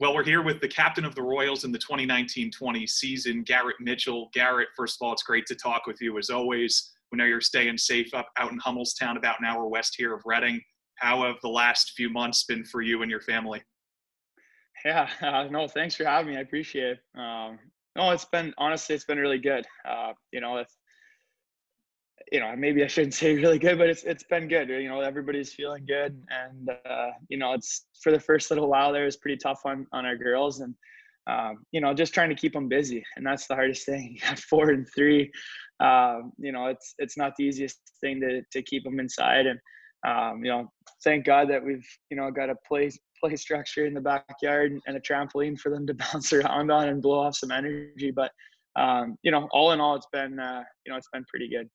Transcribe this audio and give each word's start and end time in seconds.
Well, 0.00 0.14
we're 0.14 0.22
here 0.22 0.42
with 0.42 0.60
the 0.60 0.68
captain 0.68 1.04
of 1.04 1.16
the 1.16 1.22
Royals 1.22 1.64
in 1.64 1.72
the 1.72 1.78
2019-20 1.80 2.88
season, 2.88 3.42
Garrett 3.42 3.74
Mitchell. 3.80 4.30
Garrett, 4.32 4.68
first 4.76 4.96
of 4.96 5.04
all, 5.04 5.12
it's 5.12 5.24
great 5.24 5.44
to 5.46 5.56
talk 5.56 5.88
with 5.88 6.00
you 6.00 6.18
as 6.18 6.30
always. 6.30 6.92
We 7.10 7.16
know 7.16 7.24
you're 7.24 7.40
staying 7.40 7.78
safe 7.78 8.14
up 8.14 8.28
out 8.38 8.52
in 8.52 8.60
Hummelstown, 8.60 9.16
about 9.16 9.40
an 9.40 9.46
hour 9.46 9.66
west 9.66 9.96
here 9.98 10.14
of 10.14 10.22
Reading. 10.24 10.60
How 10.98 11.24
have 11.24 11.38
the 11.42 11.48
last 11.48 11.94
few 11.96 12.10
months 12.10 12.44
been 12.44 12.64
for 12.64 12.80
you 12.80 13.02
and 13.02 13.10
your 13.10 13.22
family? 13.22 13.60
Yeah, 14.84 15.08
uh, 15.20 15.48
no, 15.50 15.66
thanks 15.66 15.96
for 15.96 16.04
having 16.04 16.32
me. 16.32 16.38
I 16.38 16.42
appreciate 16.42 16.98
it. 16.98 17.20
Um, 17.20 17.58
no, 17.96 18.12
it's 18.12 18.24
been 18.24 18.54
honestly, 18.56 18.94
it's 18.94 19.04
been 19.04 19.18
really 19.18 19.40
good. 19.40 19.66
Uh, 19.84 20.12
you 20.30 20.40
know, 20.40 20.58
it's 20.58 20.77
you 22.32 22.40
know, 22.40 22.54
maybe 22.56 22.84
I 22.84 22.86
shouldn't 22.86 23.14
say 23.14 23.34
really 23.36 23.58
good, 23.58 23.78
but 23.78 23.88
it's 23.88 24.04
it's 24.04 24.24
been 24.24 24.48
good. 24.48 24.68
You 24.68 24.88
know, 24.88 25.00
everybody's 25.00 25.52
feeling 25.52 25.84
good, 25.86 26.20
and 26.30 26.70
uh, 26.88 27.10
you 27.28 27.38
know, 27.38 27.52
it's 27.52 27.86
for 28.02 28.12
the 28.12 28.20
first 28.20 28.50
little 28.50 28.68
while 28.68 28.92
there 28.92 29.04
was 29.04 29.16
pretty 29.16 29.38
tough 29.38 29.60
on 29.64 29.86
on 29.92 30.04
our 30.04 30.16
girls, 30.16 30.60
and 30.60 30.74
um, 31.28 31.64
you 31.72 31.80
know, 31.80 31.94
just 31.94 32.14
trying 32.14 32.28
to 32.30 32.34
keep 32.34 32.52
them 32.52 32.68
busy, 32.68 33.04
and 33.16 33.26
that's 33.26 33.46
the 33.46 33.54
hardest 33.54 33.86
thing. 33.86 34.18
At 34.24 34.38
four 34.38 34.70
and 34.70 34.86
three, 34.94 35.30
um, 35.80 36.32
you 36.38 36.52
know, 36.52 36.66
it's 36.66 36.94
it's 36.98 37.16
not 37.16 37.32
the 37.36 37.44
easiest 37.44 37.78
thing 38.00 38.20
to 38.20 38.42
to 38.52 38.62
keep 38.62 38.84
them 38.84 39.00
inside, 39.00 39.46
and 39.46 39.58
um, 40.06 40.44
you 40.44 40.50
know, 40.50 40.70
thank 41.04 41.24
God 41.24 41.48
that 41.50 41.64
we've 41.64 41.86
you 42.10 42.16
know 42.16 42.30
got 42.30 42.50
a 42.50 42.54
play 42.66 42.90
play 43.22 43.36
structure 43.36 43.86
in 43.86 43.94
the 43.94 44.00
backyard 44.00 44.78
and 44.86 44.96
a 44.96 45.00
trampoline 45.00 45.58
for 45.58 45.70
them 45.70 45.86
to 45.86 45.94
bounce 46.12 46.32
around 46.32 46.70
on 46.70 46.88
and 46.88 47.02
blow 47.02 47.20
off 47.20 47.36
some 47.36 47.50
energy, 47.50 48.10
but. 48.10 48.30
Um, 48.76 49.16
you 49.24 49.32
know, 49.32 49.48
all 49.50 49.72
in 49.72 49.80
all, 49.80 49.96
it's 49.96 50.06
been 50.12 50.38
uh, 50.38 50.62
you 50.86 50.92
know 50.92 50.96
it's 50.96 51.08
been 51.12 51.24
pretty 51.28 51.48
good. 51.48 51.68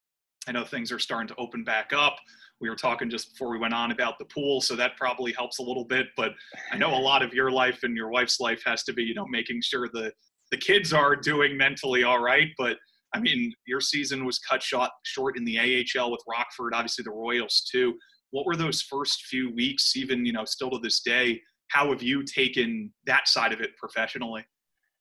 I 0.47 0.51
know 0.51 0.63
things 0.63 0.91
are 0.91 0.99
starting 0.99 1.27
to 1.29 1.35
open 1.37 1.63
back 1.63 1.93
up. 1.93 2.17
We 2.59 2.69
were 2.69 2.75
talking 2.75 3.09
just 3.09 3.31
before 3.31 3.49
we 3.49 3.59
went 3.59 3.73
on 3.73 3.91
about 3.91 4.19
the 4.19 4.25
pool, 4.25 4.61
so 4.61 4.75
that 4.75 4.95
probably 4.97 5.33
helps 5.33 5.59
a 5.59 5.63
little 5.63 5.85
bit. 5.85 6.07
But 6.15 6.31
I 6.71 6.77
know 6.77 6.93
a 6.93 6.99
lot 6.99 7.21
of 7.21 7.33
your 7.33 7.51
life 7.51 7.79
and 7.83 7.95
your 7.95 8.09
wife's 8.09 8.39
life 8.39 8.61
has 8.65 8.83
to 8.83 8.93
be, 8.93 9.03
you 9.03 9.13
know, 9.13 9.25
making 9.27 9.61
sure 9.61 9.89
the 9.91 10.11
the 10.51 10.57
kids 10.57 10.93
are 10.93 11.15
doing 11.15 11.57
mentally 11.57 12.03
all 12.03 12.21
right. 12.21 12.49
But 12.57 12.77
I 13.13 13.19
mean, 13.19 13.53
your 13.65 13.81
season 13.81 14.25
was 14.25 14.39
cut 14.39 14.61
short 14.61 14.91
short 15.03 15.37
in 15.37 15.45
the 15.45 15.57
AHL 15.59 16.11
with 16.11 16.21
Rockford, 16.29 16.73
obviously 16.73 17.03
the 17.03 17.11
Royals 17.11 17.67
too. 17.71 17.95
What 18.31 18.45
were 18.45 18.55
those 18.55 18.81
first 18.81 19.25
few 19.25 19.53
weeks, 19.53 19.95
even 19.95 20.25
you 20.25 20.33
know, 20.33 20.45
still 20.45 20.71
to 20.71 20.79
this 20.79 21.01
day? 21.01 21.41
How 21.69 21.89
have 21.89 22.03
you 22.03 22.23
taken 22.23 22.93
that 23.05 23.27
side 23.27 23.51
of 23.53 23.61
it 23.61 23.75
professionally? 23.77 24.45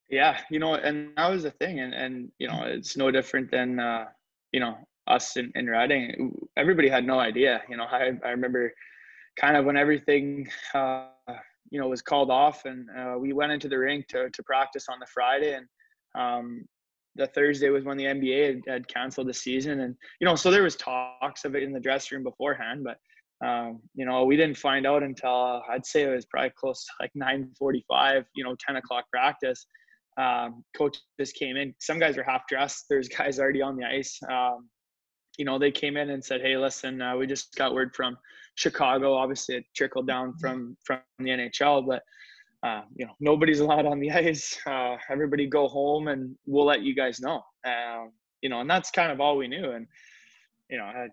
Yeah, 0.08 0.38
you 0.50 0.58
know, 0.58 0.74
and 0.74 1.10
that 1.16 1.30
was 1.30 1.42
the 1.44 1.50
thing, 1.50 1.80
and 1.80 1.94
and 1.94 2.30
you 2.38 2.48
know, 2.48 2.62
it's 2.64 2.96
no 2.96 3.10
different 3.10 3.50
than 3.50 3.78
uh, 3.78 4.06
you 4.52 4.60
know 4.60 4.76
us 5.06 5.36
in, 5.36 5.50
in 5.54 5.66
Reading, 5.66 6.32
everybody 6.56 6.88
had 6.88 7.06
no 7.06 7.18
idea. 7.18 7.62
You 7.68 7.76
know, 7.76 7.84
I, 7.84 8.12
I 8.24 8.30
remember 8.30 8.72
kind 9.38 9.56
of 9.56 9.64
when 9.64 9.76
everything, 9.76 10.48
uh, 10.74 11.08
you 11.70 11.80
know, 11.80 11.88
was 11.88 12.02
called 12.02 12.30
off 12.30 12.64
and 12.64 12.88
uh, 12.96 13.16
we 13.18 13.32
went 13.32 13.52
into 13.52 13.68
the 13.68 13.78
rink 13.78 14.06
to, 14.08 14.30
to 14.30 14.42
practice 14.42 14.86
on 14.88 14.98
the 15.00 15.06
Friday 15.06 15.54
and 15.54 15.66
um, 16.14 16.64
the 17.16 17.26
Thursday 17.26 17.70
was 17.70 17.84
when 17.84 17.96
the 17.96 18.04
NBA 18.04 18.46
had, 18.46 18.60
had, 18.66 18.88
canceled 18.88 19.28
the 19.28 19.34
season. 19.34 19.80
And, 19.80 19.94
you 20.20 20.26
know, 20.26 20.34
so 20.34 20.50
there 20.50 20.62
was 20.62 20.76
talks 20.76 21.44
of 21.44 21.54
it 21.54 21.62
in 21.62 21.72
the 21.72 21.80
dressing 21.80 22.16
room 22.16 22.24
beforehand, 22.24 22.84
but, 22.84 22.98
um, 23.46 23.80
you 23.94 24.06
know, 24.06 24.24
we 24.24 24.36
didn't 24.36 24.56
find 24.56 24.86
out 24.86 25.02
until 25.02 25.30
uh, 25.30 25.60
I'd 25.70 25.84
say 25.84 26.02
it 26.02 26.14
was 26.14 26.26
probably 26.26 26.52
close 26.56 26.84
to 26.84 26.92
like 27.00 27.10
945, 27.14 28.24
you 28.34 28.44
know, 28.44 28.54
10 28.66 28.76
o'clock 28.76 29.04
practice. 29.10 29.66
Um, 30.18 30.62
coaches 30.76 31.32
came 31.34 31.56
in. 31.56 31.74
Some 31.80 31.98
guys 31.98 32.16
were 32.16 32.22
half 32.22 32.46
dressed. 32.48 32.84
There's 32.88 33.08
guys 33.08 33.38
already 33.38 33.62
on 33.62 33.76
the 33.76 33.84
ice. 33.84 34.18
Um, 34.30 34.68
you 35.38 35.44
know, 35.44 35.58
they 35.58 35.70
came 35.70 35.96
in 35.96 36.10
and 36.10 36.24
said, 36.24 36.40
"Hey, 36.40 36.56
listen, 36.56 37.00
uh, 37.00 37.16
we 37.16 37.26
just 37.26 37.54
got 37.56 37.74
word 37.74 37.94
from 37.94 38.16
Chicago. 38.54 39.14
Obviously, 39.14 39.56
it 39.56 39.64
trickled 39.74 40.06
down 40.06 40.30
mm-hmm. 40.30 40.38
from 40.40 40.76
from 40.84 41.00
the 41.18 41.30
NHL, 41.30 41.86
but 41.86 42.02
uh, 42.66 42.82
you 42.94 43.06
know, 43.06 43.12
nobody's 43.20 43.60
allowed 43.64 43.86
on 43.86 44.00
the 44.00 44.10
ice. 44.10 44.58
Uh, 44.66 44.96
everybody 45.10 45.46
go 45.46 45.68
home, 45.68 46.08
and 46.08 46.34
we'll 46.46 46.66
let 46.66 46.82
you 46.82 46.94
guys 46.94 47.20
know. 47.20 47.42
Um, 47.64 48.12
you 48.40 48.48
know, 48.48 48.60
and 48.60 48.70
that's 48.70 48.90
kind 48.90 49.12
of 49.12 49.20
all 49.20 49.36
we 49.36 49.48
knew. 49.48 49.70
And 49.70 49.86
you 50.70 50.78
know, 50.78 50.84
I, 50.84 51.08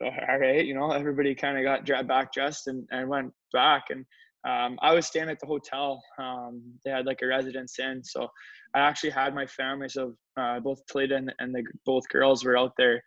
so 0.00 0.06
all 0.06 0.38
right, 0.38 0.64
you 0.64 0.74
know, 0.74 0.90
everybody 0.92 1.34
kind 1.34 1.58
of 1.58 1.64
got 1.64 1.84
dragged 1.84 2.08
back 2.08 2.32
dressed 2.32 2.66
and 2.66 2.86
and 2.90 3.08
went 3.08 3.32
back. 3.52 3.84
And 3.90 4.04
um, 4.44 4.78
I 4.82 4.94
was 4.94 5.06
staying 5.06 5.28
at 5.28 5.38
the 5.40 5.46
hotel. 5.46 6.02
Um, 6.18 6.62
they 6.84 6.90
had 6.90 7.06
like 7.06 7.20
a 7.22 7.26
residence 7.26 7.78
in, 7.78 8.02
so 8.02 8.28
I 8.74 8.80
actually 8.80 9.10
had 9.10 9.34
my 9.34 9.46
family. 9.46 9.88
So 9.88 10.14
uh, 10.36 10.60
both 10.60 10.80
Taylor 10.86 11.16
and, 11.16 11.32
and 11.38 11.54
the 11.54 11.62
both 11.84 12.08
girls 12.08 12.44
were 12.44 12.56
out 12.56 12.72
there 12.76 13.02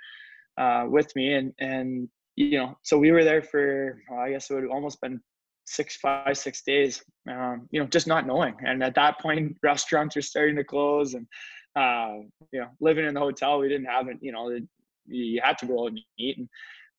uh, 0.57 0.85
with 0.87 1.13
me, 1.15 1.33
and 1.33 1.53
and 1.59 2.09
you 2.35 2.57
know, 2.57 2.77
so 2.83 2.97
we 2.97 3.11
were 3.11 3.23
there 3.23 3.41
for 3.41 4.01
well, 4.09 4.19
I 4.19 4.31
guess 4.31 4.49
it 4.49 4.53
would 4.53 4.63
have 4.63 4.71
almost 4.71 5.01
been 5.01 5.21
six, 5.65 5.97
five, 5.97 6.37
six 6.37 6.61
days. 6.63 7.03
Um, 7.29 7.67
you 7.71 7.79
know, 7.79 7.87
just 7.87 8.07
not 8.07 8.27
knowing, 8.27 8.55
and 8.65 8.83
at 8.83 8.95
that 8.95 9.19
point, 9.19 9.57
restaurants 9.63 10.15
were 10.15 10.21
starting 10.21 10.55
to 10.55 10.63
close, 10.63 11.13
and 11.13 11.27
uh, 11.75 12.23
you 12.51 12.61
know, 12.61 12.69
living 12.79 13.05
in 13.05 13.13
the 13.13 13.19
hotel, 13.19 13.59
we 13.59 13.69
didn't 13.69 13.85
have 13.85 14.07
it. 14.07 14.17
You 14.21 14.31
know, 14.31 14.57
you 15.05 15.41
had 15.43 15.57
to 15.59 15.65
go 15.65 15.83
out 15.83 15.87
and 15.87 15.99
eat, 16.17 16.37
and 16.37 16.49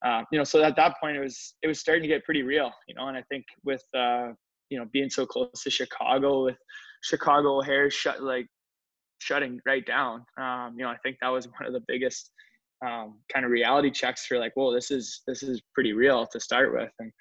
uh, 0.05 0.23
you 0.31 0.37
know, 0.37 0.43
so 0.43 0.63
at 0.63 0.75
that 0.75 0.95
point, 0.99 1.17
it 1.17 1.21
was 1.21 1.55
it 1.61 1.67
was 1.67 1.79
starting 1.79 2.03
to 2.03 2.07
get 2.07 2.25
pretty 2.25 2.43
real. 2.43 2.71
You 2.87 2.95
know, 2.95 3.07
and 3.07 3.17
I 3.17 3.23
think 3.23 3.45
with 3.63 3.83
uh, 3.95 4.29
you 4.69 4.79
know 4.79 4.85
being 4.91 5.09
so 5.09 5.25
close 5.25 5.63
to 5.63 5.69
Chicago, 5.69 6.45
with 6.45 6.57
Chicago 7.03 7.59
O'Hare 7.59 7.89
shut 7.89 8.21
like 8.21 8.47
shutting 9.19 9.59
right 9.65 9.85
down. 9.85 10.25
Um, 10.39 10.75
you 10.77 10.83
know, 10.83 10.91
I 10.91 10.97
think 11.03 11.17
that 11.21 11.29
was 11.29 11.47
one 11.47 11.65
of 11.65 11.73
the 11.73 11.83
biggest 11.87 12.31
um, 12.85 13.19
kind 13.31 13.45
of 13.45 13.51
reality 13.51 13.91
checks 13.91 14.25
for 14.25 14.37
like, 14.37 14.53
whoa, 14.55 14.73
this 14.73 14.91
is 14.91 15.21
this 15.27 15.43
is 15.43 15.61
pretty 15.73 15.93
real 15.93 16.25
to 16.27 16.39
start 16.39 16.73
with. 16.73 16.91
And 16.99 17.11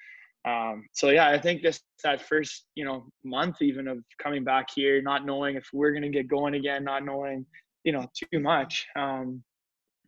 um, 0.47 0.85
so 0.93 1.11
yeah, 1.11 1.29
I 1.29 1.39
think 1.39 1.63
this 1.63 1.81
that 2.03 2.21
first 2.21 2.67
you 2.75 2.85
know 2.85 3.07
month 3.25 3.63
even 3.63 3.89
of 3.89 3.99
coming 4.23 4.45
back 4.45 4.69
here, 4.75 5.01
not 5.01 5.25
knowing 5.25 5.57
if 5.57 5.67
we're 5.73 5.93
gonna 5.93 6.11
get 6.11 6.29
going 6.29 6.55
again, 6.55 6.85
not 6.85 7.05
knowing 7.05 7.47
you 7.85 7.93
know 7.93 8.07
too 8.15 8.41
much. 8.41 8.87
Um, 8.97 9.43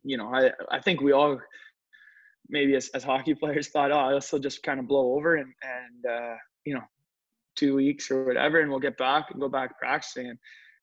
you 0.03 0.17
know, 0.17 0.33
I 0.33 0.51
I 0.71 0.79
think 0.79 1.01
we 1.01 1.11
all 1.11 1.39
maybe 2.49 2.75
as, 2.75 2.89
as 2.89 3.03
hockey 3.03 3.33
players 3.33 3.69
thought, 3.69 3.91
oh, 3.91 4.13
this 4.13 4.31
will 4.31 4.39
just 4.39 4.63
kind 4.63 4.79
of 4.79 4.87
blow 4.87 5.15
over 5.15 5.35
and 5.35 5.51
and 5.63 6.13
uh, 6.13 6.35
you 6.65 6.73
know 6.73 6.83
two 7.55 7.75
weeks 7.75 8.11
or 8.11 8.25
whatever, 8.25 8.61
and 8.61 8.69
we'll 8.69 8.79
get 8.79 8.97
back 8.97 9.31
and 9.31 9.41
go 9.41 9.49
back 9.49 9.77
practicing. 9.79 10.29
And 10.29 10.37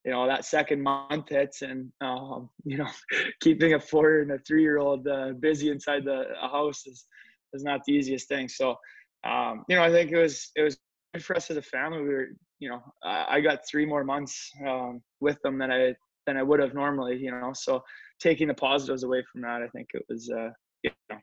you 0.05 0.11
know 0.11 0.27
that 0.27 0.45
second 0.45 0.81
month 0.81 1.29
hits 1.29 1.61
and 1.61 1.91
um, 2.01 2.49
you 2.65 2.77
know 2.77 2.87
keeping 3.41 3.73
a 3.73 3.79
four 3.79 4.19
and 4.19 4.31
a 4.31 4.39
three 4.39 4.61
year 4.61 4.77
old 4.77 5.07
uh, 5.07 5.31
busy 5.39 5.69
inside 5.69 6.05
the 6.05 6.25
house 6.39 6.85
is 6.85 7.05
is 7.53 7.63
not 7.63 7.81
the 7.85 7.93
easiest 7.93 8.27
thing. 8.27 8.47
So 8.47 8.75
um, 9.25 9.63
you 9.67 9.75
know 9.75 9.83
i 9.83 9.89
think 9.89 10.11
it 10.11 10.17
was 10.17 10.51
it 10.55 10.61
was 10.61 10.77
good 11.13 11.23
for 11.23 11.35
us 11.35 11.49
as 11.49 11.57
a 11.57 11.61
family. 11.61 12.03
We 12.03 12.09
were 12.09 12.27
you 12.59 12.69
know 12.69 12.81
i, 13.03 13.25
I 13.37 13.41
got 13.41 13.59
three 13.69 13.85
more 13.85 14.03
months 14.03 14.51
um, 14.67 15.01
with 15.19 15.41
them 15.41 15.57
than 15.57 15.71
i 15.71 15.93
than 16.25 16.37
i 16.37 16.43
would 16.43 16.59
have 16.59 16.73
normally 16.73 17.17
you 17.17 17.31
know 17.31 17.51
so 17.53 17.83
taking 18.19 18.47
the 18.47 18.53
positives 18.53 19.03
away 19.03 19.23
from 19.31 19.41
that 19.41 19.61
i 19.61 19.67
think 19.69 19.87
it 19.93 20.03
was 20.09 20.29
uh, 20.29 20.49
you 20.83 20.91
know 21.09 21.17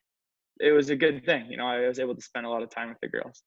it 0.61 0.73
was 0.73 0.91
a 0.91 0.97
good 0.97 1.25
thing. 1.25 1.47
You 1.51 1.57
know 1.57 1.67
i 1.67 1.87
was 1.87 1.99
able 1.99 2.15
to 2.15 2.21
spend 2.21 2.47
a 2.47 2.51
lot 2.51 2.63
of 2.63 2.71
time 2.71 2.89
with 2.89 2.99
the 3.03 3.09
girls 3.09 3.43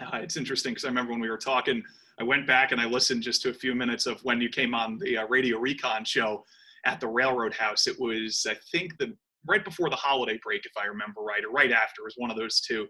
uh, 0.00 0.16
it's 0.22 0.36
interesting 0.36 0.72
because 0.72 0.84
i 0.84 0.88
remember 0.88 1.12
when 1.12 1.20
we 1.20 1.30
were 1.30 1.38
talking 1.38 1.82
I 2.20 2.24
went 2.24 2.46
back 2.46 2.72
and 2.72 2.80
I 2.80 2.86
listened 2.86 3.22
just 3.22 3.42
to 3.42 3.50
a 3.50 3.54
few 3.54 3.74
minutes 3.74 4.06
of 4.06 4.20
when 4.22 4.40
you 4.40 4.48
came 4.48 4.74
on 4.74 4.98
the 4.98 5.18
uh, 5.18 5.26
Radio 5.28 5.58
Recon 5.58 6.04
show 6.04 6.44
at 6.84 7.00
the 7.00 7.06
Railroad 7.06 7.54
House. 7.54 7.86
It 7.86 7.98
was, 7.98 8.44
I 8.48 8.56
think, 8.72 8.98
the 8.98 9.16
right 9.46 9.64
before 9.64 9.88
the 9.88 9.96
holiday 9.96 10.38
break, 10.42 10.66
if 10.66 10.72
I 10.76 10.86
remember 10.86 11.20
right, 11.20 11.44
or 11.44 11.50
right 11.50 11.70
after. 11.70 12.02
It 12.02 12.04
was 12.04 12.14
one 12.16 12.30
of 12.30 12.36
those 12.36 12.60
two. 12.60 12.88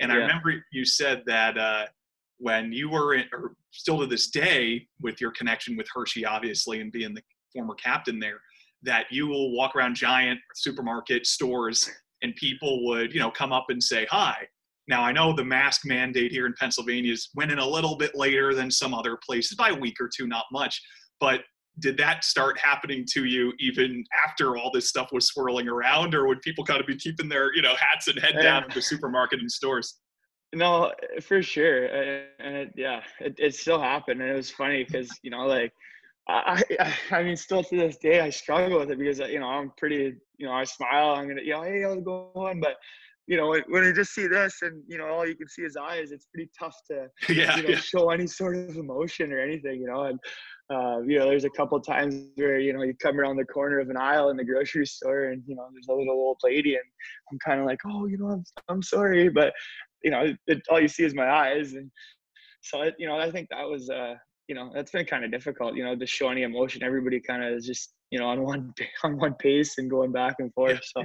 And 0.00 0.10
yeah. 0.10 0.16
I 0.16 0.20
remember 0.20 0.64
you 0.72 0.84
said 0.86 1.22
that 1.26 1.58
uh, 1.58 1.86
when 2.38 2.72
you 2.72 2.88
were 2.88 3.14
in, 3.14 3.24
or 3.32 3.54
still 3.70 4.00
to 4.00 4.06
this 4.06 4.30
day, 4.30 4.86
with 5.02 5.20
your 5.20 5.32
connection 5.32 5.76
with 5.76 5.86
Hershey, 5.94 6.24
obviously, 6.24 6.80
and 6.80 6.90
being 6.90 7.12
the 7.12 7.22
former 7.52 7.74
captain 7.74 8.18
there, 8.18 8.40
that 8.82 9.06
you 9.10 9.26
will 9.26 9.54
walk 9.54 9.76
around 9.76 9.94
giant 9.94 10.40
supermarket 10.54 11.26
stores 11.26 11.90
and 12.22 12.34
people 12.36 12.86
would, 12.86 13.12
you 13.12 13.20
know, 13.20 13.30
come 13.30 13.52
up 13.52 13.66
and 13.68 13.82
say 13.82 14.06
hi. 14.10 14.48
Now, 14.90 15.04
I 15.04 15.12
know 15.12 15.32
the 15.32 15.44
mask 15.44 15.82
mandate 15.86 16.32
here 16.32 16.46
in 16.46 16.54
Pennsylvania 16.58 17.12
is 17.12 17.30
went 17.36 17.52
in 17.52 17.60
a 17.60 17.66
little 17.66 17.96
bit 17.96 18.16
later 18.16 18.54
than 18.54 18.72
some 18.72 18.92
other 18.92 19.16
places 19.24 19.56
by 19.56 19.68
a 19.68 19.74
week 19.74 20.00
or 20.00 20.10
two, 20.14 20.26
not 20.26 20.46
much. 20.50 20.82
But 21.20 21.42
did 21.78 21.96
that 21.98 22.24
start 22.24 22.58
happening 22.58 23.06
to 23.12 23.24
you 23.24 23.52
even 23.60 24.02
after 24.26 24.56
all 24.56 24.72
this 24.74 24.88
stuff 24.88 25.10
was 25.12 25.28
swirling 25.28 25.68
around, 25.68 26.12
or 26.12 26.26
would 26.26 26.42
people 26.42 26.64
kind 26.64 26.80
of 26.80 26.88
be 26.88 26.96
keeping 26.96 27.28
their 27.28 27.54
you 27.54 27.62
know 27.62 27.76
hats 27.78 28.08
and 28.08 28.18
head 28.18 28.42
down 28.42 28.64
at 28.64 28.74
the 28.74 28.82
supermarket 28.82 29.38
and 29.38 29.50
stores? 29.50 30.00
No, 30.52 30.92
for 31.22 31.40
sure, 31.40 31.86
and 31.86 32.56
it, 32.56 32.72
yeah, 32.76 33.02
it, 33.20 33.36
it 33.38 33.54
still 33.54 33.80
happened, 33.80 34.20
and 34.20 34.28
it 34.28 34.34
was 34.34 34.50
funny 34.50 34.84
because 34.84 35.08
you 35.22 35.30
know 35.30 35.46
like. 35.46 35.72
I, 36.28 36.62
I, 36.78 36.94
I 37.10 37.22
mean, 37.24 37.36
still 37.36 37.64
to 37.64 37.76
this 37.76 37.96
day, 37.96 38.20
I 38.20 38.30
struggle 38.30 38.78
with 38.78 38.90
it 38.90 38.98
because 38.98 39.18
you 39.18 39.40
know 39.40 39.48
I'm 39.48 39.72
pretty, 39.76 40.14
you 40.36 40.46
know, 40.46 40.52
I 40.52 40.62
smile, 40.62 41.14
I'm 41.16 41.26
gonna, 41.26 41.42
you 41.42 41.54
know, 41.54 41.62
hey, 41.62 41.82
how's 41.82 41.96
it 41.96 42.04
going? 42.04 42.60
But 42.60 42.76
you 43.30 43.36
know, 43.36 43.56
when 43.68 43.84
you 43.84 43.92
just 43.92 44.12
see 44.12 44.26
this 44.26 44.60
and, 44.62 44.82
you 44.88 44.98
know, 44.98 45.06
all 45.06 45.24
you 45.24 45.36
can 45.36 45.48
see 45.48 45.62
is 45.62 45.76
eyes, 45.76 46.10
it's 46.10 46.26
pretty 46.34 46.50
tough 46.58 46.74
to, 46.90 47.06
yeah, 47.32 47.56
you 47.56 47.62
know, 47.62 47.68
yeah. 47.68 47.76
show 47.76 48.10
any 48.10 48.26
sort 48.26 48.56
of 48.56 48.74
emotion 48.76 49.32
or 49.32 49.38
anything, 49.38 49.80
you 49.80 49.86
know, 49.86 50.06
and, 50.06 50.18
uh, 50.68 51.00
you 51.06 51.16
know, 51.16 51.26
there's 51.26 51.44
a 51.44 51.50
couple 51.50 51.80
times 51.80 52.24
where, 52.34 52.58
you 52.58 52.72
know, 52.72 52.82
you 52.82 52.92
come 53.00 53.20
around 53.20 53.36
the 53.36 53.44
corner 53.44 53.78
of 53.78 53.88
an 53.88 53.96
aisle 53.96 54.30
in 54.30 54.36
the 54.36 54.44
grocery 54.44 54.84
store 54.84 55.26
and, 55.26 55.44
you 55.46 55.54
know, 55.54 55.64
there's 55.72 55.86
a 55.88 55.92
little 55.92 56.12
old 56.12 56.38
lady 56.42 56.74
and 56.74 56.82
I'm 57.30 57.38
kind 57.38 57.60
of 57.60 57.66
like, 57.66 57.78
oh, 57.86 58.06
you 58.06 58.18
know, 58.18 58.30
I'm, 58.30 58.44
I'm 58.68 58.82
sorry. 58.82 59.28
But, 59.28 59.52
you 60.02 60.10
know, 60.10 60.34
it, 60.48 60.62
all 60.68 60.80
you 60.80 60.88
see 60.88 61.04
is 61.04 61.14
my 61.14 61.30
eyes. 61.30 61.74
And 61.74 61.88
so, 62.62 62.82
it, 62.82 62.96
you 62.98 63.06
know, 63.06 63.16
I 63.16 63.30
think 63.30 63.48
that 63.50 63.62
was, 63.62 63.88
uh, 63.90 64.14
you 64.50 64.56
know 64.56 64.68
that's 64.74 64.90
been 64.90 65.06
kind 65.06 65.24
of 65.24 65.30
difficult. 65.30 65.76
You 65.76 65.84
know, 65.84 65.94
to 65.94 66.06
show 66.06 66.28
any 66.28 66.42
emotion. 66.42 66.82
Everybody 66.82 67.20
kind 67.20 67.44
of 67.44 67.52
is 67.52 67.64
just 67.64 67.94
you 68.10 68.18
know 68.18 68.26
on 68.26 68.42
one 68.42 68.74
on 69.04 69.16
one 69.16 69.34
pace 69.34 69.78
and 69.78 69.88
going 69.88 70.10
back 70.10 70.34
and 70.40 70.52
forth. 70.52 70.80
Yeah, 70.96 71.04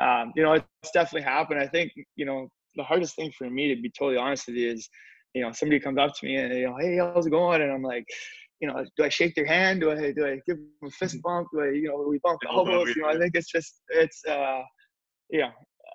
yeah. 0.00 0.22
Um, 0.22 0.32
you 0.34 0.42
know, 0.42 0.54
it's 0.54 0.92
definitely 0.94 1.22
happened. 1.30 1.60
I 1.60 1.66
think 1.66 1.92
you 2.16 2.24
know 2.24 2.48
the 2.76 2.84
hardest 2.84 3.14
thing 3.14 3.30
for 3.36 3.50
me 3.50 3.74
to 3.74 3.80
be 3.82 3.90
totally 3.90 4.16
honest 4.16 4.46
with 4.46 4.56
you 4.56 4.70
is, 4.70 4.88
you 5.34 5.42
know, 5.42 5.52
somebody 5.52 5.78
comes 5.78 5.98
up 5.98 6.14
to 6.14 6.26
me 6.26 6.36
and 6.36 6.54
you 6.54 6.66
know, 6.68 6.76
hey, 6.80 6.96
how's 6.96 7.26
it 7.26 7.30
going? 7.30 7.60
And 7.60 7.70
I'm 7.70 7.82
like, 7.82 8.06
you 8.60 8.68
know, 8.68 8.82
do 8.96 9.04
I 9.04 9.10
shake 9.10 9.34
their 9.34 9.46
hand? 9.46 9.82
Do 9.82 9.90
I 9.90 10.12
do 10.12 10.26
I 10.26 10.40
give 10.46 10.56
them 10.56 10.70
a 10.86 10.90
fist 10.90 11.20
bump? 11.22 11.48
Do 11.52 11.60
I, 11.60 11.68
you 11.72 11.88
know, 11.88 12.06
we 12.08 12.18
bump 12.24 12.40
elbows? 12.50 12.94
You 12.96 13.02
know, 13.02 13.08
I 13.08 13.18
think 13.18 13.32
it's 13.34 13.52
just 13.52 13.82
it's 13.90 14.22
uh, 14.26 14.62
know, 15.32 15.50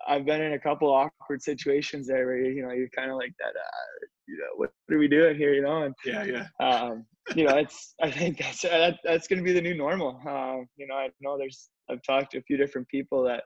I've 0.08 0.26
been 0.26 0.42
in 0.42 0.54
a 0.54 0.60
couple 0.60 0.90
awkward 0.90 1.42
situations 1.42 2.08
there 2.08 2.26
where 2.26 2.42
you 2.42 2.64
know 2.64 2.72
you're 2.72 2.90
kind 2.90 3.12
of 3.12 3.18
like 3.18 3.34
that. 3.40 3.50
Uh, 3.50 4.06
you 4.28 4.38
know, 4.38 4.44
what, 4.56 4.72
what, 4.86 4.96
are 4.96 5.00
we 5.00 5.08
doing 5.08 5.38
here? 5.38 5.54
You 5.54 5.64
know, 5.64 5.84
and 5.84 5.96
yeah, 6.06 6.24
yeah. 6.24 6.48
Um, 6.60 7.06
you 7.36 7.46
know, 7.46 7.58
it's 7.58 7.94
I 8.02 8.12
think 8.12 8.38
that's 8.38 8.62
that, 8.62 8.98
that's 9.04 9.28
going 9.28 9.40
to 9.40 9.44
be 9.44 9.54
the 9.54 9.62
new 9.62 9.76
normal. 9.76 10.20
Um, 10.28 10.68
you 10.78 10.88
know, 10.88 10.96
I 10.96 11.10
know 11.22 11.38
there's 11.38 11.70
I've 11.90 12.02
talked 12.04 12.32
to 12.32 12.40
a 12.40 12.44
few 12.44 12.58
different 12.58 12.88
people 12.88 13.24
that 13.24 13.44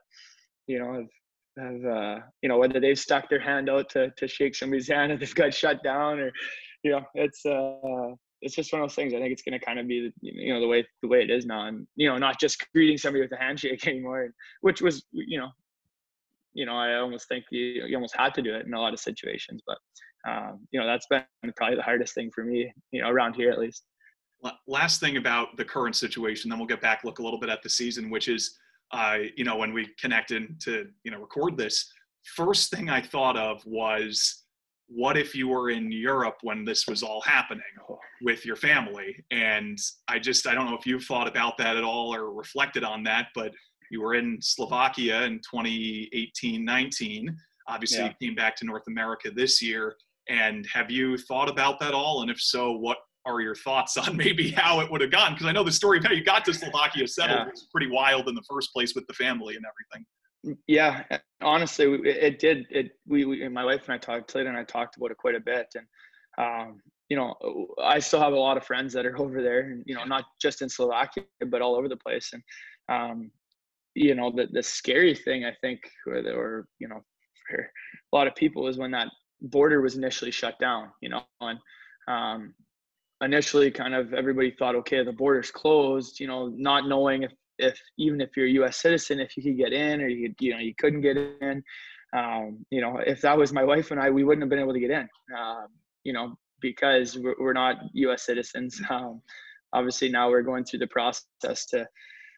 you 0.66 0.78
know 0.78 0.92
have 0.94 1.08
have 1.58 1.84
uh, 1.84 2.20
you 2.42 2.48
know 2.48 2.58
whether 2.58 2.80
they've 2.80 2.98
stuck 2.98 3.28
their 3.28 3.40
hand 3.40 3.68
out 3.68 3.88
to 3.90 4.10
to 4.16 4.28
shake 4.28 4.54
somebody's 4.54 4.88
hand 4.88 5.12
and 5.12 5.20
they've 5.20 5.34
got 5.34 5.54
shut 5.54 5.82
down 5.82 6.20
or 6.20 6.32
you 6.82 6.90
know 6.90 7.02
it's 7.14 7.44
uh 7.46 8.14
it's 8.42 8.54
just 8.54 8.72
one 8.72 8.82
of 8.82 8.88
those 8.88 8.94
things. 8.94 9.14
I 9.14 9.18
think 9.18 9.32
it's 9.32 9.42
going 9.42 9.58
to 9.58 9.64
kind 9.64 9.78
of 9.78 9.88
be 9.88 10.12
you 10.20 10.52
know 10.52 10.60
the 10.60 10.68
way 10.68 10.86
the 11.02 11.08
way 11.08 11.22
it 11.22 11.30
is 11.30 11.46
now, 11.46 11.66
and 11.66 11.86
you 11.96 12.08
know 12.08 12.18
not 12.18 12.38
just 12.38 12.64
greeting 12.72 12.98
somebody 12.98 13.22
with 13.22 13.32
a 13.32 13.42
handshake 13.42 13.86
anymore, 13.86 14.30
which 14.60 14.82
was 14.82 15.04
you 15.12 15.38
know 15.38 15.48
you 16.56 16.64
know, 16.64 16.74
I 16.74 16.96
almost 16.96 17.28
think 17.28 17.44
you, 17.50 17.84
you 17.86 17.94
almost 17.96 18.16
had 18.16 18.32
to 18.34 18.42
do 18.42 18.54
it 18.54 18.64
in 18.66 18.72
a 18.72 18.80
lot 18.80 18.94
of 18.94 18.98
situations. 18.98 19.60
But 19.66 19.78
um, 20.28 20.66
you 20.72 20.80
know, 20.80 20.86
that's 20.86 21.06
been 21.06 21.22
probably 21.54 21.76
the 21.76 21.82
hardest 21.82 22.14
thing 22.14 22.30
for 22.34 22.44
me, 22.44 22.72
you 22.90 23.02
know, 23.02 23.08
around 23.08 23.34
here 23.34 23.50
at 23.50 23.58
least. 23.58 23.84
Last 24.66 25.00
thing 25.00 25.16
about 25.16 25.56
the 25.56 25.64
current 25.64 25.96
situation, 25.96 26.48
then 26.48 26.58
we'll 26.58 26.68
get 26.68 26.80
back 26.80 27.04
look 27.04 27.18
a 27.18 27.22
little 27.22 27.38
bit 27.38 27.50
at 27.50 27.62
the 27.62 27.68
season, 27.68 28.10
which 28.10 28.28
is, 28.28 28.56
uh, 28.92 29.18
you 29.36 29.44
know, 29.44 29.56
when 29.56 29.72
we 29.72 29.88
connected 30.00 30.60
to 30.62 30.86
you 31.04 31.10
know 31.10 31.20
record 31.20 31.56
this, 31.56 31.90
first 32.24 32.70
thing 32.70 32.88
I 32.88 33.02
thought 33.02 33.36
of 33.36 33.62
was, 33.66 34.44
what 34.88 35.16
if 35.16 35.34
you 35.34 35.48
were 35.48 35.70
in 35.70 35.92
Europe 35.92 36.36
when 36.42 36.64
this 36.64 36.86
was 36.86 37.02
all 37.02 37.20
happening 37.22 37.64
with 38.22 38.46
your 38.46 38.56
family? 38.56 39.24
And 39.30 39.78
I 40.08 40.18
just 40.18 40.46
I 40.46 40.54
don't 40.54 40.66
know 40.66 40.76
if 40.76 40.86
you've 40.86 41.04
thought 41.04 41.28
about 41.28 41.58
that 41.58 41.76
at 41.76 41.84
all 41.84 42.14
or 42.14 42.32
reflected 42.32 42.82
on 42.82 43.02
that, 43.04 43.28
but 43.34 43.52
you 43.90 44.00
were 44.00 44.14
in 44.14 44.38
Slovakia 44.40 45.22
in 45.22 45.40
2018-19. 45.54 47.28
Obviously, 47.68 47.98
yeah. 47.98 48.12
you 48.20 48.28
came 48.28 48.34
back 48.34 48.56
to 48.56 48.64
North 48.64 48.84
America 48.88 49.30
this 49.30 49.60
year. 49.60 49.96
And 50.28 50.66
have 50.72 50.90
you 50.90 51.16
thought 51.16 51.48
about 51.48 51.78
that 51.80 51.94
all? 51.94 52.22
And 52.22 52.30
if 52.30 52.40
so, 52.40 52.72
what 52.72 52.98
are 53.26 53.40
your 53.40 53.54
thoughts 53.54 53.96
on 53.96 54.16
maybe 54.24 54.50
how 54.50 54.80
it 54.80 54.90
would 54.90 55.00
have 55.00 55.10
gone? 55.10 55.32
Because 55.32 55.46
I 55.46 55.52
know 55.52 55.64
the 55.64 55.72
story 55.72 55.98
of 55.98 56.04
how 56.04 56.12
you 56.12 56.24
got 56.24 56.44
to 56.46 56.54
Slovakia 56.54 57.06
settled 57.06 57.38
yeah. 57.38 57.50
was 57.50 57.68
pretty 57.70 57.90
wild 57.90 58.28
in 58.28 58.34
the 58.34 58.44
first 58.48 58.72
place 58.72 58.94
with 58.94 59.06
the 59.06 59.14
family 59.14 59.56
and 59.56 59.64
everything. 59.64 60.06
Yeah, 60.68 61.02
honestly, 61.42 61.86
it 62.04 62.38
did. 62.38 62.66
It 62.70 62.92
we, 63.06 63.24
we 63.24 63.48
my 63.48 63.64
wife 63.64 63.88
and 63.88 63.94
I 63.94 63.98
talked, 63.98 64.30
Taylor 64.32 64.48
and 64.48 64.56
I 64.56 64.62
talked 64.62 64.96
about 64.96 65.10
it 65.10 65.16
quite 65.16 65.34
a 65.34 65.40
bit, 65.40 65.66
and 65.74 65.86
um, 66.38 66.80
you 67.08 67.16
know, 67.16 67.34
I 67.82 67.98
still 67.98 68.20
have 68.20 68.32
a 68.32 68.38
lot 68.38 68.56
of 68.56 68.64
friends 68.64 68.92
that 68.92 69.06
are 69.06 69.18
over 69.20 69.42
there, 69.42 69.60
and 69.60 69.82
you 69.86 69.94
know, 69.94 70.04
not 70.04 70.24
just 70.40 70.62
in 70.62 70.68
Slovakia, 70.68 71.24
but 71.48 71.62
all 71.62 71.74
over 71.74 71.88
the 71.88 71.96
place. 71.96 72.32
And 72.32 72.42
um, 72.88 73.30
you 73.96 74.14
know 74.14 74.30
the 74.30 74.46
the 74.52 74.62
scary 74.62 75.14
thing 75.14 75.44
I 75.44 75.52
think, 75.60 75.80
or, 76.06 76.16
or 76.16 76.68
you 76.78 76.88
know, 76.88 77.02
for 77.48 77.58
a 78.12 78.16
lot 78.16 78.26
of 78.26 78.34
people 78.34 78.68
is 78.68 78.78
when 78.78 78.90
that 78.92 79.08
border 79.40 79.80
was 79.80 79.96
initially 79.96 80.30
shut 80.30 80.58
down. 80.58 80.90
You 81.00 81.08
know, 81.08 81.22
and 81.40 81.58
um, 82.08 82.54
initially, 83.22 83.70
kind 83.70 83.94
of 83.94 84.12
everybody 84.12 84.50
thought, 84.50 84.76
okay, 84.76 85.02
the 85.02 85.12
border's 85.12 85.50
closed. 85.50 86.20
You 86.20 86.26
know, 86.26 86.48
not 86.48 86.88
knowing 86.88 87.22
if 87.22 87.32
if 87.58 87.80
even 87.98 88.20
if 88.20 88.36
you're 88.36 88.46
a 88.46 88.50
U.S. 88.60 88.76
citizen, 88.76 89.18
if 89.18 89.36
you 89.36 89.42
could 89.42 89.56
get 89.56 89.72
in 89.72 90.00
or 90.00 90.08
you 90.08 90.34
you 90.38 90.52
know 90.52 90.60
you 90.60 90.74
couldn't 90.78 91.00
get 91.00 91.16
in. 91.16 91.62
Um, 92.16 92.64
you 92.70 92.80
know, 92.80 92.98
if 93.04 93.20
that 93.22 93.36
was 93.36 93.52
my 93.52 93.64
wife 93.64 93.90
and 93.90 94.00
I, 94.00 94.10
we 94.10 94.24
wouldn't 94.24 94.42
have 94.42 94.48
been 94.48 94.60
able 94.60 94.72
to 94.72 94.80
get 94.80 94.90
in. 94.90 95.08
Um, 95.36 95.66
you 96.04 96.12
know, 96.12 96.36
because 96.60 97.18
we're, 97.18 97.34
we're 97.38 97.52
not 97.52 97.76
U.S. 97.94 98.24
citizens. 98.24 98.80
Um, 98.90 99.22
obviously, 99.72 100.08
now 100.08 100.30
we're 100.30 100.42
going 100.42 100.64
through 100.64 100.78
the 100.78 100.86
process 100.86 101.66
to 101.66 101.86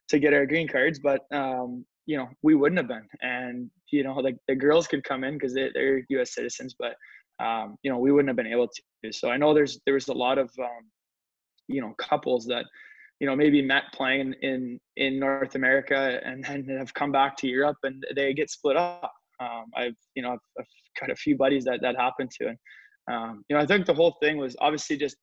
to 0.08 0.18
get 0.18 0.34
our 0.34 0.46
green 0.46 0.68
cards, 0.68 0.98
but 0.98 1.20
um, 1.32 1.84
you 2.06 2.16
know 2.16 2.28
we 2.42 2.54
wouldn't 2.54 2.78
have 2.78 2.88
been. 2.88 3.06
And 3.22 3.70
you 3.92 4.02
know 4.02 4.14
like 4.14 4.36
the 4.48 4.54
girls 4.54 4.86
could 4.86 5.04
come 5.04 5.24
in 5.24 5.34
because 5.34 5.54
they, 5.54 5.70
they're 5.74 6.02
U.S. 6.10 6.34
citizens, 6.34 6.74
but 6.78 6.94
um, 7.44 7.76
you 7.82 7.90
know 7.90 7.98
we 7.98 8.12
wouldn't 8.12 8.28
have 8.28 8.36
been 8.36 8.52
able 8.52 8.68
to. 8.68 9.12
So 9.12 9.30
I 9.30 9.36
know 9.36 9.54
there's 9.54 9.80
there 9.84 9.94
was 9.94 10.08
a 10.08 10.12
lot 10.12 10.38
of 10.38 10.50
um, 10.58 10.90
you 11.68 11.80
know 11.80 11.94
couples 11.98 12.46
that 12.46 12.64
you 13.20 13.26
know 13.26 13.36
maybe 13.36 13.62
met 13.62 13.84
playing 13.94 14.34
in 14.42 14.80
in 14.96 15.18
North 15.18 15.54
America 15.54 16.20
and 16.24 16.44
then 16.44 16.66
have 16.78 16.94
come 16.94 17.12
back 17.12 17.36
to 17.38 17.48
Europe 17.48 17.78
and 17.82 18.04
they 18.16 18.32
get 18.34 18.50
split 18.50 18.76
up. 18.76 19.12
Um, 19.40 19.66
I've 19.76 19.96
you 20.14 20.22
know 20.22 20.32
I've, 20.32 20.38
I've, 20.58 20.66
got 21.00 21.10
a 21.10 21.16
few 21.16 21.36
buddies 21.36 21.64
that 21.64 21.78
that 21.80 21.94
happened 21.96 22.30
to, 22.40 22.48
and 22.48 22.58
um, 23.12 23.44
you 23.48 23.54
know 23.54 23.62
I 23.62 23.66
think 23.66 23.86
the 23.86 23.94
whole 23.94 24.16
thing 24.20 24.36
was 24.36 24.56
obviously 24.60 24.96
just 24.96 25.16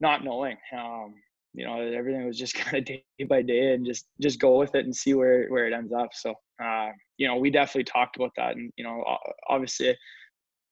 not 0.00 0.24
knowing. 0.24 0.56
Um, 0.76 1.14
you 1.54 1.64
know 1.64 1.80
everything 1.80 2.26
was 2.26 2.38
just 2.38 2.54
kind 2.54 2.76
of 2.76 2.84
day 2.84 3.04
by 3.28 3.42
day 3.42 3.74
and 3.74 3.86
just 3.86 4.06
just 4.20 4.40
go 4.40 4.58
with 4.58 4.74
it 4.74 4.84
and 4.84 4.94
see 4.94 5.14
where 5.14 5.46
where 5.48 5.66
it 5.66 5.72
ends 5.72 5.92
up. 5.92 6.10
So 6.12 6.34
uh, 6.62 6.90
you 7.16 7.26
know 7.26 7.36
we 7.36 7.50
definitely 7.50 7.84
talked 7.84 8.16
about 8.16 8.32
that 8.36 8.56
and 8.56 8.72
you 8.76 8.84
know 8.84 9.02
obviously 9.48 9.96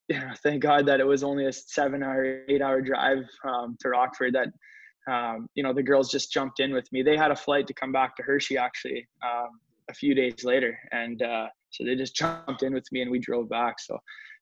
you 0.09 0.19
know, 0.19 0.31
thank 0.43 0.61
god 0.61 0.85
that 0.85 0.99
it 0.99 1.07
was 1.07 1.23
only 1.23 1.45
a 1.45 1.53
seven 1.53 2.03
hour 2.03 2.41
eight 2.49 2.61
hour 2.61 2.81
drive 2.81 3.25
um, 3.47 3.77
to 3.79 3.89
rockford 3.89 4.35
that 4.35 4.49
um, 5.11 5.47
you 5.55 5.63
know 5.63 5.73
the 5.73 5.83
girls 5.83 6.11
just 6.11 6.31
jumped 6.31 6.59
in 6.59 6.73
with 6.73 6.91
me. 6.91 7.01
They 7.01 7.17
had 7.17 7.31
a 7.31 7.35
flight 7.35 7.67
to 7.67 7.73
come 7.73 7.91
back 7.91 8.15
to 8.17 8.23
hershey 8.23 8.57
actually 8.57 9.07
um, 9.23 9.59
a 9.89 9.93
few 9.93 10.13
days 10.13 10.43
later 10.43 10.77
and 10.91 11.21
uh, 11.21 11.47
so 11.71 11.83
they 11.83 11.95
just 11.95 12.15
jumped 12.21 12.63
in 12.63 12.73
with 12.73 12.85
me 12.91 13.01
and 13.01 13.11
we 13.11 13.19
drove 13.19 13.49
back. 13.49 13.79
So 13.79 13.97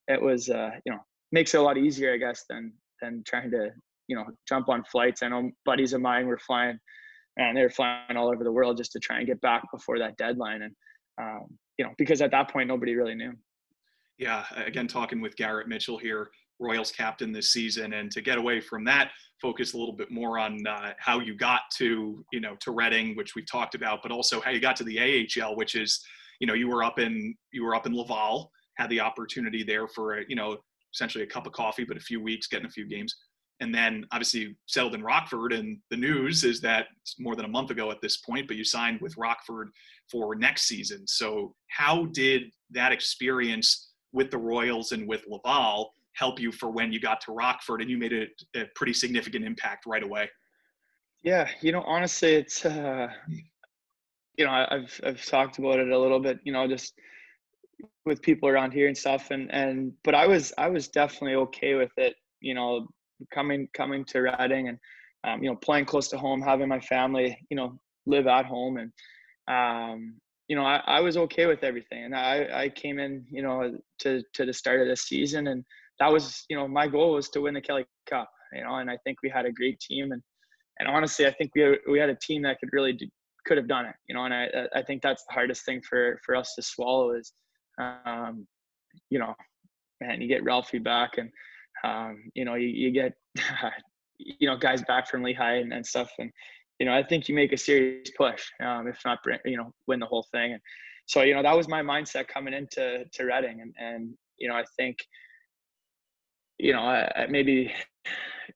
it 0.08 0.20
was 0.20 0.48
uh, 0.48 0.70
you 0.84 0.92
know 0.92 0.98
makes 1.30 1.54
it 1.54 1.58
a 1.58 1.62
lot 1.62 1.78
easier 1.78 2.12
i 2.12 2.18
guess 2.18 2.44
than 2.50 2.72
than 3.00 3.22
trying 3.26 3.50
to 3.50 3.70
you 4.12 4.18
know 4.18 4.26
jump 4.46 4.68
on 4.68 4.84
flights. 4.84 5.22
I 5.22 5.28
know 5.28 5.50
buddies 5.64 5.94
of 5.94 6.02
mine 6.02 6.26
were 6.26 6.38
flying, 6.38 6.78
and 7.38 7.56
they 7.56 7.62
were 7.62 7.70
flying 7.70 8.14
all 8.14 8.28
over 8.28 8.44
the 8.44 8.52
world 8.52 8.76
just 8.76 8.92
to 8.92 9.00
try 9.00 9.16
and 9.16 9.26
get 9.26 9.40
back 9.40 9.62
before 9.72 9.98
that 9.98 10.18
deadline. 10.18 10.60
And 10.60 10.74
um, 11.18 11.46
you 11.78 11.86
know, 11.86 11.92
because 11.96 12.20
at 12.20 12.30
that 12.32 12.50
point 12.50 12.68
nobody 12.68 12.94
really 12.94 13.14
knew. 13.14 13.32
Yeah, 14.18 14.44
again, 14.54 14.86
talking 14.86 15.22
with 15.22 15.34
Garrett 15.36 15.66
Mitchell 15.66 15.96
here, 15.96 16.28
Royals 16.60 16.92
captain 16.92 17.32
this 17.32 17.52
season, 17.52 17.94
and 17.94 18.10
to 18.10 18.20
get 18.20 18.36
away 18.36 18.60
from 18.60 18.84
that, 18.84 19.12
focus 19.40 19.72
a 19.72 19.78
little 19.78 19.96
bit 19.96 20.10
more 20.10 20.38
on 20.38 20.58
uh, 20.66 20.92
how 20.98 21.18
you 21.18 21.34
got 21.34 21.62
to 21.78 22.22
you 22.34 22.40
know 22.40 22.54
to 22.60 22.70
Reading, 22.70 23.16
which 23.16 23.34
we've 23.34 23.50
talked 23.50 23.74
about, 23.74 24.00
but 24.02 24.12
also 24.12 24.42
how 24.42 24.50
you 24.50 24.60
got 24.60 24.76
to 24.76 24.84
the 24.84 25.26
AHL, 25.40 25.56
which 25.56 25.74
is 25.74 26.04
you 26.38 26.46
know 26.46 26.54
you 26.54 26.68
were 26.68 26.84
up 26.84 26.98
in 26.98 27.34
you 27.50 27.64
were 27.64 27.74
up 27.74 27.86
in 27.86 27.96
Laval, 27.96 28.50
had 28.76 28.90
the 28.90 29.00
opportunity 29.00 29.62
there 29.64 29.88
for 29.88 30.18
a, 30.18 30.24
you 30.28 30.36
know 30.36 30.58
essentially 30.94 31.24
a 31.24 31.26
cup 31.26 31.46
of 31.46 31.54
coffee, 31.54 31.84
but 31.84 31.96
a 31.96 32.00
few 32.00 32.20
weeks, 32.20 32.46
getting 32.46 32.66
a 32.66 32.70
few 32.70 32.86
games 32.86 33.16
and 33.62 33.72
then 33.72 34.04
obviously 34.10 34.56
settled 34.66 34.94
in 34.94 35.02
Rockford. 35.02 35.52
And 35.52 35.78
the 35.88 35.96
news 35.96 36.42
is 36.42 36.60
that 36.62 36.88
more 37.20 37.36
than 37.36 37.44
a 37.44 37.48
month 37.48 37.70
ago 37.70 37.92
at 37.92 38.00
this 38.02 38.16
point, 38.16 38.48
but 38.48 38.56
you 38.56 38.64
signed 38.64 39.00
with 39.00 39.16
Rockford 39.16 39.70
for 40.10 40.34
next 40.34 40.62
season. 40.62 41.06
So, 41.06 41.54
how 41.68 42.06
did 42.06 42.50
that 42.72 42.90
experience 42.90 43.92
with 44.12 44.30
the 44.32 44.38
Royals 44.38 44.90
and 44.90 45.06
with 45.08 45.24
Laval 45.28 45.94
help 46.14 46.40
you 46.40 46.50
for 46.50 46.70
when 46.70 46.92
you 46.92 47.00
got 47.00 47.20
to 47.22 47.32
Rockford 47.32 47.80
and 47.80 47.88
you 47.88 47.96
made 47.96 48.12
a, 48.12 48.60
a 48.60 48.64
pretty 48.74 48.92
significant 48.92 49.44
impact 49.44 49.86
right 49.86 50.02
away? 50.02 50.28
Yeah, 51.22 51.48
you 51.60 51.70
know, 51.70 51.82
honestly, 51.82 52.34
it's 52.34 52.66
uh, 52.66 53.06
you 54.36 54.44
know, 54.44 54.50
I've 54.50 55.00
I've 55.06 55.24
talked 55.24 55.58
about 55.58 55.78
it 55.78 55.88
a 55.88 55.98
little 55.98 56.18
bit, 56.18 56.40
you 56.42 56.52
know, 56.52 56.66
just 56.66 56.94
with 58.04 58.22
people 58.22 58.48
around 58.48 58.72
here 58.72 58.88
and 58.88 58.98
stuff, 58.98 59.30
and 59.30 59.52
and 59.54 59.92
but 60.02 60.16
I 60.16 60.26
was 60.26 60.52
I 60.58 60.68
was 60.68 60.88
definitely 60.88 61.36
okay 61.36 61.74
with 61.74 61.92
it, 61.96 62.16
you 62.40 62.54
know, 62.54 62.88
coming 63.32 63.68
coming 63.74 64.04
to 64.06 64.20
Reading 64.20 64.68
and 64.68 64.78
um, 65.24 65.42
you 65.42 65.50
know 65.50 65.56
playing 65.56 65.84
close 65.84 66.08
to 66.08 66.18
home, 66.18 66.42
having 66.42 66.68
my 66.68 66.80
family 66.80 67.38
you 67.50 67.56
know 67.56 67.78
live 68.06 68.26
at 68.26 68.46
home, 68.46 68.78
and 68.78 68.92
um, 69.48 70.14
you 70.48 70.56
know 70.56 70.64
I, 70.64 70.82
I 70.86 71.00
was 71.00 71.16
okay 71.16 71.46
with 71.46 71.64
everything. 71.64 72.04
And 72.04 72.14
I 72.14 72.48
I 72.52 72.68
came 72.68 72.98
in 72.98 73.24
you 73.30 73.42
know 73.42 73.78
to 74.00 74.22
to 74.34 74.46
the 74.46 74.52
start 74.52 74.80
of 74.80 74.88
this 74.88 75.02
season, 75.02 75.48
and 75.48 75.64
that 76.00 76.12
was 76.12 76.44
you 76.48 76.56
know 76.56 76.66
my 76.66 76.86
goal 76.86 77.12
was 77.12 77.28
to 77.30 77.40
win 77.40 77.54
the 77.54 77.60
Kelly 77.60 77.86
Cup. 78.08 78.30
You 78.52 78.64
know, 78.64 78.76
and 78.76 78.90
I 78.90 78.98
think 79.04 79.18
we 79.22 79.30
had 79.30 79.46
a 79.46 79.52
great 79.52 79.80
team, 79.80 80.12
and 80.12 80.22
and 80.78 80.88
honestly, 80.88 81.26
I 81.26 81.32
think 81.32 81.52
we 81.54 81.62
had, 81.62 81.78
we 81.90 81.98
had 81.98 82.10
a 82.10 82.16
team 82.16 82.42
that 82.42 82.58
could 82.58 82.70
really 82.72 82.92
do, 82.92 83.06
could 83.46 83.56
have 83.56 83.68
done 83.68 83.86
it. 83.86 83.94
You 84.08 84.14
know, 84.14 84.24
and 84.24 84.34
I 84.34 84.48
I 84.74 84.82
think 84.82 85.02
that's 85.02 85.24
the 85.28 85.34
hardest 85.34 85.64
thing 85.64 85.80
for 85.88 86.20
for 86.24 86.34
us 86.34 86.54
to 86.56 86.62
swallow 86.62 87.12
is, 87.12 87.32
um, 87.78 88.46
you 89.10 89.18
know, 89.18 89.34
man, 90.00 90.20
you 90.20 90.28
get 90.28 90.44
Ralphie 90.44 90.78
back 90.78 91.18
and 91.18 91.30
um, 91.84 92.30
you 92.34 92.44
know, 92.44 92.54
you, 92.54 92.68
you 92.68 92.90
get, 92.90 93.12
you 94.18 94.48
know, 94.48 94.56
guys 94.56 94.82
back 94.82 95.08
from 95.08 95.22
Lehigh 95.22 95.56
and, 95.56 95.72
and 95.72 95.84
stuff. 95.84 96.10
And, 96.18 96.30
you 96.78 96.86
know, 96.86 96.94
I 96.94 97.02
think 97.02 97.28
you 97.28 97.34
make 97.34 97.52
a 97.52 97.56
serious 97.56 98.10
push, 98.16 98.44
um, 98.62 98.86
if 98.88 99.00
not, 99.04 99.18
you 99.44 99.56
know, 99.56 99.72
win 99.86 100.00
the 100.00 100.06
whole 100.06 100.26
thing. 100.32 100.52
And 100.52 100.60
so, 101.06 101.22
you 101.22 101.34
know, 101.34 101.42
that 101.42 101.56
was 101.56 101.68
my 101.68 101.82
mindset 101.82 102.28
coming 102.28 102.54
into 102.54 103.04
to 103.12 103.24
Reading. 103.24 103.60
And, 103.60 103.74
and, 103.78 104.14
you 104.38 104.48
know, 104.48 104.54
I 104.54 104.64
think, 104.76 104.98
you 106.58 106.72
know, 106.72 106.82
I, 106.82 107.10
I 107.16 107.26
maybe 107.28 107.72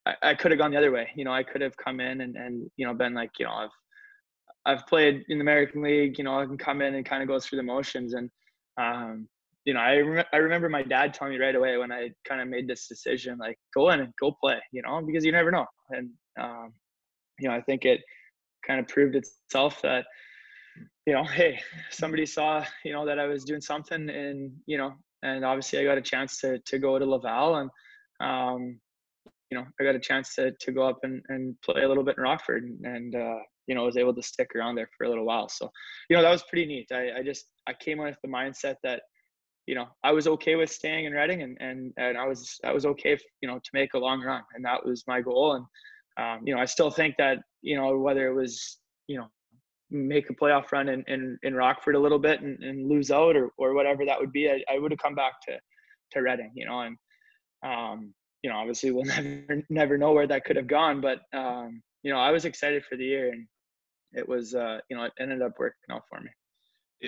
I, 0.07 0.15
I 0.23 0.35
could 0.35 0.51
have 0.53 0.61
gone 0.61 0.71
the 0.71 0.79
other 0.79 0.93
way. 0.93 1.11
You 1.17 1.25
know, 1.25 1.33
I 1.33 1.43
could 1.43 1.61
have 1.61 1.77
come 1.77 2.01
in 2.01 2.21
and, 2.21 2.37
and, 2.37 2.71
you 2.77 2.87
know, 2.87 2.95
been 2.95 3.15
like, 3.15 3.33
you 3.39 3.47
know, 3.47 3.53
I've, 3.53 3.71
I've 4.65 4.87
played 4.87 5.25
in 5.29 5.39
the 5.39 5.43
American 5.43 5.83
League, 5.83 6.19
you 6.19 6.25
know, 6.25 6.39
I 6.41 6.47
can 6.47 6.59
come 6.59 6.83
in 6.83 6.95
and 6.95 7.07
kind 7.07 7.23
of 7.23 7.29
go 7.29 7.39
through 7.39 7.59
the 7.59 7.63
motions. 7.63 8.15
And, 8.15 8.31
um, 8.81 9.29
you 9.67 9.75
know, 9.75 9.81
I, 9.81 10.25
I 10.33 10.37
remember 10.37 10.69
my 10.69 10.85
dad 10.85 11.13
telling 11.13 11.35
me 11.35 11.41
right 11.41 11.55
away 11.57 11.77
when 11.77 11.91
I 11.91 12.11
kind 12.27 12.41
of 12.41 12.47
made 12.47 12.69
this 12.69 12.87
decision, 12.87 13.37
like, 13.37 13.59
go 13.75 13.91
in 13.91 13.99
and 13.99 14.13
go 14.21 14.31
play, 14.41 14.59
you 14.73 14.81
know, 14.81 15.03
because 15.05 15.25
you 15.25 15.33
never 15.33 15.51
know. 15.51 15.67
And, 15.91 16.11
um, 16.41 16.73
you 17.41 17.49
know, 17.49 17.55
I 17.55 17.61
think 17.61 17.85
it 17.85 18.01
kind 18.65 18.79
of 18.79 18.87
proved 18.87 19.17
itself 19.17 19.83
that, 19.83 20.07
you 21.05 21.13
know, 21.13 21.25
hey, 21.25 21.59
somebody 21.91 22.27
saw, 22.27 22.65
you 22.85 22.93
know, 22.93 23.05
that 23.07 23.19
I 23.19 23.27
was 23.27 23.45
doing 23.45 23.61
something 23.61 24.09
and, 24.09 24.53
you 24.67 24.79
know, 24.79 24.95
and 25.25 25.45
obviously 25.45 25.81
I 25.81 25.85
got 25.85 25.99
a 25.99 26.03
chance 26.03 26.41
to, 26.43 26.61
to 26.61 26.79
go 26.79 26.97
to 26.99 27.05
Laval 27.05 27.57
and, 27.57 27.71
um, 28.21 28.79
you 29.51 29.59
know, 29.59 29.65
I 29.81 29.85
got 29.85 29.97
a 29.97 30.01
chance 30.01 30.37
to, 30.37 30.53
to 30.61 30.73
go 30.73 30.87
up 30.87 31.01
and, 31.03 31.23
and 31.29 31.61
play 31.63 31.83
a 31.83 31.89
little 31.89 32.05
bit 32.05 32.19
in 32.19 32.23
Rockford 32.23 32.63
and, 32.63 32.87
and 32.87 33.17
uh, 33.17 33.39
you 33.67 33.75
know, 33.75 33.85
was 33.85 33.97
able 33.97 34.15
to 34.15 34.23
stick 34.23 34.51
around 34.55 34.77
there 34.77 34.89
for 34.97 35.07
a 35.07 35.09
little 35.09 35.25
while. 35.27 35.49
So, 35.49 35.73
you 36.09 36.17
know, 36.17 36.23
that 36.23 36.31
was 36.31 36.45
pretty 36.45 36.67
neat. 36.67 36.93
I, 36.93 37.19
I 37.19 37.23
just, 37.25 37.47
I 37.67 37.73
came 37.73 37.99
with 37.99 38.17
the 38.23 38.29
mindset 38.29 38.77
that, 38.85 39.03
you 39.67 39.75
know, 39.75 39.87
I 40.05 40.13
was 40.13 40.29
okay 40.29 40.55
with 40.55 40.71
staying 40.71 41.05
in 41.07 41.13
Reading 41.13 41.43
and, 41.43 41.57
and, 41.61 41.93
and 41.97 42.17
I 42.17 42.27
was, 42.27 42.59
I 42.65 42.73
was 42.73 42.87
okay, 42.87 43.19
you 43.41 43.49
know, 43.49 43.59
to 43.59 43.71
make 43.73 43.95
a 43.95 43.99
long 43.99 44.23
run 44.23 44.43
and 44.55 44.65
that 44.65 44.85
was 44.85 45.05
my 45.07 45.21
goal. 45.21 45.55
And, 45.55 45.65
um, 46.19 46.47
you 46.47 46.55
know, 46.55 46.61
I 46.61 46.65
still 46.65 46.91
think 46.91 47.17
that, 47.19 47.39
you 47.63 47.77
know, 47.77 47.99
whether 47.99 48.29
it 48.29 48.35
was, 48.35 48.79
you 49.09 49.19
know, 49.19 49.27
make 49.91 50.31
a 50.31 50.35
playoff 50.35 50.71
run 50.73 50.89
in, 50.89 51.05
in, 51.09 51.39
in 51.43 51.55
Rockford 51.55 51.97
a 51.97 52.01
little 52.01 52.19
bit 52.19 52.41
and, 52.41 52.63
and 52.63 52.89
lose 52.89 53.11
out 53.11 53.37
or, 53.37 53.51
or 53.59 53.75
whatever 53.75 54.05
that 54.05 54.21
would 54.21 54.33
be, 54.33 54.49
I, 54.49 54.63
I 54.73 54.79
would 54.79 54.93
have 54.93 55.01
come 55.01 55.15
back 55.15 55.35
to, 55.49 55.59
to 56.13 56.23
Reading, 56.23 56.53
you 56.55 56.67
know, 56.67 56.81
and, 56.81 56.97
um, 57.65 58.15
you 58.43 58.51
know, 58.51 58.57
obviously 58.57 58.93
we'll 58.93 59.05
never, 59.05 59.63
never 59.69 59.99
know 59.99 60.13
where 60.13 60.29
that 60.29 60.45
could 60.45 60.57
have 60.57 60.69
gone, 60.69 61.01
but, 61.01 61.21
um, 61.37 61.83
you 62.05 62.13
know, 62.13 62.19
I 62.19 62.31
was 62.31 62.45
excited 62.45 62.85
for 62.85 62.97
the 62.97 63.05
year 63.05 63.33
and 63.33 63.47
it 64.13 64.29
was, 64.29 64.55
uh, 64.55 64.79
you 64.89 64.97
know, 64.97 65.05
it 65.05 65.13
ended 65.19 65.43
up 65.43 65.55
working 65.59 65.77
out 65.91 66.03
for 66.09 66.21
me. 66.21 66.31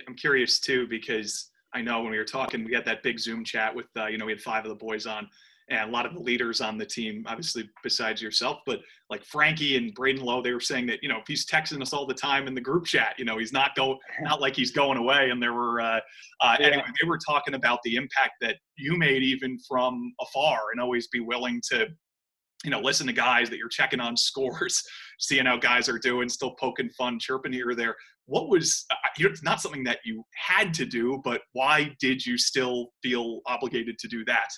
I'm 0.07 0.17
curious 0.17 0.59
too, 0.59 0.87
because 0.89 1.51
I 1.75 1.83
know 1.83 2.01
when 2.01 2.11
we 2.11 2.19
were 2.19 2.25
talking, 2.25 2.65
we 2.65 2.75
had 2.75 2.85
that 2.87 3.03
big 3.03 3.19
Zoom 3.19 3.45
chat 3.45 3.75
with, 3.75 3.87
uh, 3.97 4.07
you 4.07 4.19
know, 4.19 4.27
we 4.27 4.33
had 4.33 4.41
five 4.41 4.65
of 4.65 4.71
the 4.71 4.77
boys 4.77 5.07
on 5.07 5.29
and 5.71 5.89
a 5.89 5.93
lot 5.93 6.07
of 6.07 6.15
the 6.15 6.21
leaders 6.21 6.61
on 6.61 6.79
the 6.79 6.87
team, 6.87 7.25
obviously 7.27 7.69
besides 7.83 8.23
yourself, 8.23 8.61
but 8.65 8.81
like 9.11 9.25
Frankie 9.25 9.77
and 9.77 9.95
Braden 9.95 10.23
Lowe, 10.23 10.43
they 10.43 10.53
were 10.53 10.61
saying 10.61 10.87
that 10.87 11.03
you 11.03 11.09
know 11.09 11.21
he's 11.27 11.47
texting 11.47 11.81
us 11.83 11.93
all 11.93 12.07
the 12.07 12.15
time 12.15 12.47
in 12.47 12.55
the 12.55 12.61
group 12.61 12.87
chat. 12.87 13.15
You 13.19 13.25
know, 13.25 13.39
he's 13.39 13.53
not 13.53 13.75
going, 13.75 13.99
not 14.23 14.41
like 14.41 14.57
he's 14.57 14.71
going 14.71 14.99
away. 14.99 15.31
And 15.31 15.43
there 15.43 15.53
were 15.53 15.81
uh, 15.81 16.01
uh, 16.41 16.57
yeah. 16.59 16.67
anyway, 16.67 16.85
they 17.01 17.09
were 17.09 17.19
talking 17.19 17.55
about 17.55 17.81
the 17.85 17.97
impact 17.97 18.33
that 18.41 18.57
you 18.77 18.97
made 18.97 19.23
even 19.23 19.59
from 19.69 20.13
afar, 20.21 20.59
and 20.73 20.81
always 20.81 21.09
be 21.09 21.21
willing 21.21 21.61
to. 21.71 21.87
You 22.65 22.71
know, 22.71 22.81
listen 22.81 23.07
to 23.07 23.13
guys 23.13 23.51
that 23.51 23.59
you're 23.59 23.69
checking 23.69 24.01
on 24.01 24.17
scores, 24.29 24.83
seeing 25.19 25.47
how 25.47 25.57
guys 25.57 25.89
are 25.89 25.99
doing, 25.99 26.29
still 26.29 26.55
poking 26.59 26.91
fun, 26.91 27.19
chirping 27.19 27.53
here 27.53 27.69
or 27.71 27.75
there. 27.75 27.97
What 28.27 28.49
was, 28.49 28.85
uh, 28.91 28.95
it's 29.17 29.43
not 29.43 29.61
something 29.61 29.85
that 29.85 30.01
you 30.05 30.23
had 30.35 30.75
to 30.75 30.85
do, 30.85 31.21
but 31.25 31.43
why 31.53 31.95
did 31.99 32.25
you 32.25 32.37
still 32.37 32.89
feel 33.03 33.41
obligated 33.47 33.99
to 34.01 34.09
do 34.09 34.25
that? 34.27 34.49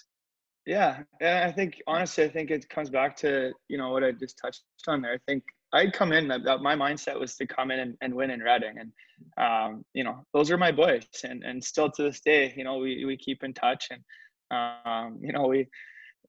Yeah, 0.67 1.03
I 1.23 1.51
think 1.51 1.81
honestly, 1.87 2.25
I 2.25 2.29
think 2.29 2.51
it 2.51 2.69
comes 2.69 2.91
back 2.91 3.17
to 3.17 3.53
you 3.69 3.79
know 3.79 3.91
what 3.91 4.05
I 4.05 4.13
just 4.13 4.39
touched 4.39 4.63
on 4.87 5.01
there. 5.01 5.15
I 5.15 5.19
think 5.27 5.43
I'd 5.73 5.93
come 5.93 6.13
in 6.13 6.29
that, 6.29 6.45
that 6.45 6.61
my 6.61 6.75
mindset 6.77 7.19
was 7.19 7.37
to 7.37 7.47
come 7.47 7.71
in 7.71 7.81
and, 7.81 7.97
and 8.03 8.15
win 8.15 8.31
in 8.31 8.41
Reading, 8.41 8.77
and 8.79 8.93
um, 9.39 9.85
you 9.95 10.05
know 10.05 10.25
those 10.35 10.51
are 10.51 10.59
my 10.59 10.71
boys, 10.71 11.07
and 11.25 11.43
and 11.45 11.65
still 11.65 11.91
to 11.93 12.03
this 12.03 12.21
day, 12.21 12.53
you 12.57 12.65
know 12.65 12.79
we 12.79 13.05
we 13.05 13.17
keep 13.17 13.43
in 13.43 13.55
touch, 13.55 13.89
and 13.91 14.03
um, 14.51 15.19
you 15.23 15.33
know 15.33 15.47
we 15.47 15.67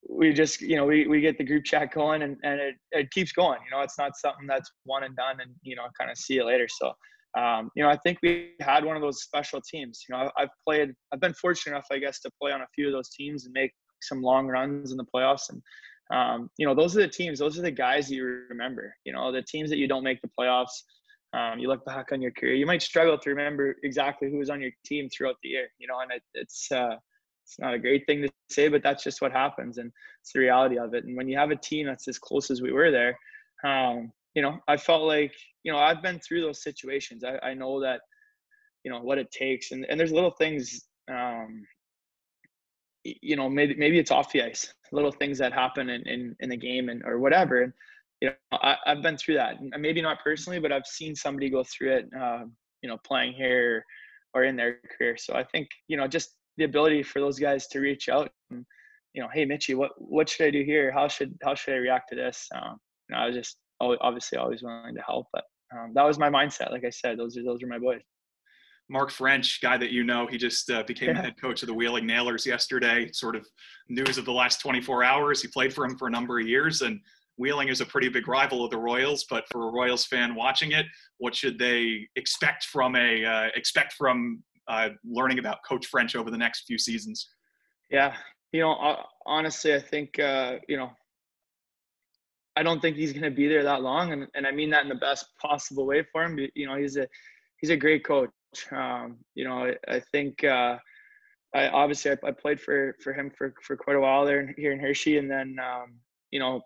we 0.10 0.34
just 0.34 0.62
you 0.62 0.75
know 0.75 0.86
we, 0.86 1.08
we 1.08 1.22
get 1.22 1.38
the 1.38 1.43
group 1.43 1.63
chat 1.63 1.93
going 1.93 2.24
and, 2.24 2.38
and 2.43 2.60
it, 2.60 2.75
it 2.91 3.12
keeps 3.12 3.31
going 3.31 3.60
you 3.63 3.75
know 3.75 3.81
it's 3.84 3.98
not 3.98 4.12
something 4.17 4.48
that's 4.48 4.72
one 4.84 5.03
and 5.03 5.15
done 5.15 5.39
and 5.41 5.51
you 5.62 5.75
know 5.75 5.84
kind 6.00 6.10
of 6.10 6.17
see 6.17 6.36
you 6.36 6.46
later 6.46 6.67
so 6.67 6.91
um, 7.39 7.70
you 7.75 7.84
know 7.84 7.89
i 7.89 7.98
think 7.98 8.17
we 8.24 8.51
had 8.60 8.84
one 8.84 8.96
of 8.96 9.01
those 9.01 9.22
special 9.22 9.62
teams 9.62 10.03
you 10.08 10.15
know 10.15 10.29
i've 10.38 10.50
played 10.67 10.91
i've 11.13 11.20
been 11.20 11.34
fortunate 11.36 11.74
enough 11.74 11.86
i 11.91 11.98
guess 11.98 12.20
to 12.20 12.31
play 12.41 12.51
on 12.51 12.62
a 12.62 12.67
few 12.75 12.88
of 12.88 12.93
those 12.93 13.10
teams 13.10 13.46
and 13.46 13.53
make 13.53 13.72
some 14.03 14.22
long 14.22 14.48
runs 14.48 14.91
in 14.91 14.98
the 14.98 15.05
playoffs. 15.13 15.50
And, 15.50 15.62
um, 16.13 16.50
you 16.58 16.65
know, 16.65 16.75
those 16.75 16.96
are 16.98 17.01
the 17.01 17.08
teams, 17.08 17.39
those 17.39 17.58
are 17.58 17.62
the 17.62 17.72
guys 17.72 18.12
you 18.12 18.43
remember, 18.50 18.93
you 19.05 19.13
know, 19.13 19.31
the 19.31 19.43
teams 19.43 19.70
that 19.70 19.77
you 19.77 19.88
don't 19.88 20.03
make 20.03 20.22
the 20.22 20.29
playoffs. 20.39 20.84
Um, 21.34 21.60
you 21.60 21.70
look 21.70 21.86
back 21.86 22.08
on 22.12 22.22
your 22.22 22.31
career, 22.31 22.55
you 22.55 22.65
might 22.65 22.81
struggle 22.81 23.17
to 23.17 23.29
remember 23.29 23.77
exactly 23.84 24.29
who 24.29 24.38
was 24.38 24.50
on 24.50 24.60
your 24.60 24.72
team 24.86 25.08
throughout 25.10 25.38
the 25.41 25.50
year, 25.50 25.67
you 25.79 25.88
know, 25.88 26.00
and 26.01 26.12
it, 26.12 26.22
it's, 26.34 26.70
uh, 26.72 26.96
it's 27.51 27.60
not 27.60 27.74
a 27.74 27.79
great 27.79 28.05
thing 28.08 28.22
to 28.22 28.29
say, 28.50 28.70
but 28.70 28.81
that's 28.81 29.03
just 29.03 29.22
what 29.22 29.34
happens. 29.34 29.77
And 29.77 29.91
it's 30.22 30.31
the 30.34 30.39
reality 30.39 30.77
of 30.77 30.93
it. 30.93 31.03
And 31.03 31.17
when 31.17 31.27
you 31.27 31.38
have 31.38 31.51
a 31.51 31.55
team 31.55 31.86
that's 31.86 32.08
as 32.08 32.17
close 32.17 32.50
as 32.50 32.62
we 32.62 32.72
were 32.72 32.91
there, 32.91 33.17
um, 33.65 34.12
you 34.36 34.41
know, 34.41 34.58
I 34.70 34.77
felt 34.77 35.03
like, 35.03 35.34
you 35.63 35.72
know, 35.72 35.77
I've 35.77 36.01
been 36.01 36.20
through 36.20 36.41
those 36.41 36.63
situations. 36.63 37.25
I, 37.25 37.38
I 37.46 37.53
know 37.53 37.81
that, 37.81 38.00
you 38.86 38.91
know, 38.91 39.01
what 39.01 39.17
it 39.17 39.31
takes. 39.31 39.72
And, 39.72 39.86
and 39.89 40.00
there's 40.00 40.13
little 40.13 40.31
things, 40.31 40.86
um, 41.12 41.65
you 43.03 43.36
know 43.36 43.50
maybe 43.50 43.75
maybe 43.75 43.98
it's 43.98 44.12
off 44.12 44.31
the 44.31 44.43
ice 44.43 44.74
little 44.91 45.12
things 45.12 45.38
that 45.39 45.53
happen 45.53 45.89
in 45.89 46.08
in, 46.08 46.36
in 46.39 46.50
the 46.50 46.58
game 46.58 46.89
and 46.89 47.01
or 47.03 47.20
whatever 47.20 47.63
and 47.63 47.74
you 48.22 48.29
know 48.29 48.36
I, 48.51 48.77
have 48.86 49.01
been 49.01 49.17
through 49.17 49.36
that 49.36 49.55
maybe 49.79 50.01
not 50.01 50.24
personally 50.24 50.60
but 50.60 50.72
i've 50.72 50.86
seen 50.86 51.15
somebody 51.15 51.50
go 51.50 51.63
through 51.63 51.93
it 51.93 52.10
uh, 52.20 52.43
you 52.84 52.89
know 52.89 52.98
playing 53.03 53.34
here 53.34 53.84
or 54.36 54.43
in 54.43 54.55
their 54.55 54.79
career 54.98 55.17
so 55.17 55.34
i 55.34 55.43
think 55.43 55.67
you 55.88 55.98
know 55.98 56.08
just 56.08 56.36
the 56.58 56.63
ability 56.63 57.03
for 57.03 57.20
those 57.20 57.39
guys 57.39 57.67
to 57.67 57.79
reach 57.79 58.10
out 58.10 58.31
and 58.50 58.65
you 59.13 59.22
know 59.22 59.29
hey 59.34 59.46
mitchy 59.46 59.75
what 59.75 59.91
what 59.98 60.29
should 60.29 60.46
i 60.46 60.51
do 60.51 60.63
here 60.63 60.91
how 60.91 61.08
should 61.08 61.38
how 61.43 61.55
should 61.55 61.74
i 61.74 61.77
react 61.77 62.10
to 62.10 62.15
this 62.15 62.48
um, 62.55 62.77
you 63.10 63.15
know, 63.15 63.22
i 63.22 63.25
was 63.25 63.36
just 63.36 63.58
obviously 63.79 64.38
always 64.38 64.62
willing 64.62 64.96
to 64.96 65.01
help 65.01 65.27
but 65.34 65.43
um, 65.75 65.91
that 65.93 66.05
was 66.05 66.20
my 66.20 66.29
mindset 66.29 66.72
like 66.72 66.86
i 66.86 66.89
said 66.89 67.17
those 67.17 67.38
are 67.38 67.43
those 67.43 67.63
are 67.63 67.67
my 67.67 67.79
boys 67.79 68.01
Mark 68.91 69.10
French, 69.10 69.62
guy 69.62 69.77
that 69.77 69.91
you 69.91 70.03
know, 70.03 70.27
he 70.27 70.38
just 70.38 70.70
uh, 70.70 70.84
became 70.84 71.10
yeah. 71.10 71.13
the 71.13 71.22
head 71.22 71.41
coach 71.41 71.63
of 71.63 71.67
the 71.67 71.74
Wheeling 71.74 72.05
Nailers 72.05 72.46
yesterday. 72.46 73.10
Sort 73.13 73.38
of 73.38 73.48
news 73.88 74.17
of 74.17 74.25
the 74.25 74.34
last 74.34 74.60
24 74.60 75.05
hours. 75.05 75.41
He 75.41 75.48
played 75.48 75.74
for 75.74 75.86
him 75.86 75.98
for 75.98 76.10
a 76.10 76.12
number 76.12 76.41
of 76.41 76.46
years, 76.46 76.81
and 76.81 77.00
Wheeling 77.38 77.70
is 77.70 77.79
a 77.79 77.86
pretty 77.86 78.10
big 78.10 78.27
rival 78.27 78.65
of 78.65 78.72
the 78.72 78.77
Royals. 78.77 79.25
But 79.29 79.46
for 79.50 79.70
a 79.70 79.72
Royals 79.72 80.05
fan 80.05 80.36
watching 80.36 80.74
it, 80.74 80.86
what 81.20 81.34
should 81.34 81.58
they 81.58 82.05
expect 82.17 82.65
from 82.65 82.98
a 82.98 83.24
uh, 83.24 83.48
expect 83.55 83.93
from 83.93 84.43
uh, 84.72 84.90
learning 85.06 85.40
about 85.40 85.58
Coach 85.68 85.88
French 85.88 86.16
over 86.16 86.32
the 86.32 86.38
next 86.38 86.62
few 86.66 86.78
seasons? 86.78 87.28
Yeah, 87.90 88.16
you 88.54 88.62
know, 88.62 88.96
honestly, 89.25 89.75
I 89.75 89.80
think 89.80 90.18
uh, 90.18 90.56
you 90.68 90.78
know, 90.78 90.92
I 92.56 92.63
don't 92.63 92.82
think 92.82 92.96
he's 92.96 93.12
going 93.12 93.24
to 93.24 93.32
be 93.32 93.48
there 93.48 93.63
that 93.63 93.82
long, 93.82 94.13
and, 94.13 94.28
and 94.34 94.48
I 94.48 94.51
mean 94.51 94.70
that 94.70 94.84
in 94.84 94.90
the 94.90 94.96
best 94.96 95.25
possible 95.42 95.86
way 95.86 96.06
for 96.12 96.24
him. 96.24 96.40
You 96.56 96.68
know, 96.68 96.75
he's 96.75 96.96
a 96.96 97.08
he's 97.58 97.70
a 97.70 97.78
great 97.78 98.06
coach. 98.06 98.30
Um, 98.72 99.18
you 99.36 99.44
know, 99.44 99.66
I, 99.66 99.96
I 99.96 100.01
think 100.12 100.44
uh, 100.44 100.78
I 101.54 101.68
obviously 101.68 102.12
I, 102.12 102.18
I, 102.25 102.32
played 102.32 102.62
for 102.62 102.96
for 103.04 103.13
him 103.13 103.30
for 103.38 103.54
for 103.62 103.75
quite 103.75 103.98
a 103.98 104.00
while 104.00 104.25
there 104.25 104.54
here 104.58 104.72
in 104.72 104.80
Hershey, 104.80 105.18
and 105.18 105.30
then 105.30 105.58
um, 105.62 105.96
you 106.32 106.40
know 106.40 106.62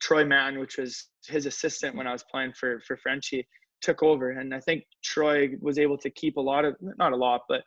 Troy 0.00 0.24
Mann, 0.24 0.58
which 0.58 0.78
was 0.78 1.08
his 1.26 1.44
assistant 1.44 1.94
when 1.94 2.06
I 2.06 2.12
was 2.12 2.24
playing 2.30 2.54
for 2.54 2.80
for 2.80 2.96
Frenchie, 2.96 3.46
took 3.84 4.02
over, 4.02 4.30
and 4.30 4.54
I 4.54 4.60
think 4.60 4.84
Troy 5.02 5.50
was 5.60 5.78
able 5.78 5.98
to 5.98 6.10
keep 6.10 6.36
a 6.36 6.40
lot 6.40 6.64
of 6.64 6.74
not 6.80 7.12
a 7.12 7.16
lot, 7.16 7.42
but 7.48 7.62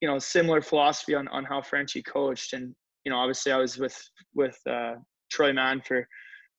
you 0.00 0.08
know 0.08 0.18
similar 0.18 0.60
philosophy 0.60 1.14
on 1.14 1.26
on 1.28 1.44
how 1.44 1.62
Frenchie 1.62 2.02
coached, 2.02 2.52
and 2.52 2.74
you 3.04 3.10
know 3.10 3.18
obviously 3.18 3.50
I 3.50 3.56
was 3.56 3.78
with 3.78 3.98
with 4.34 4.58
uh, 4.68 4.94
Troy 5.30 5.52
Mann 5.52 5.80
for 5.86 6.06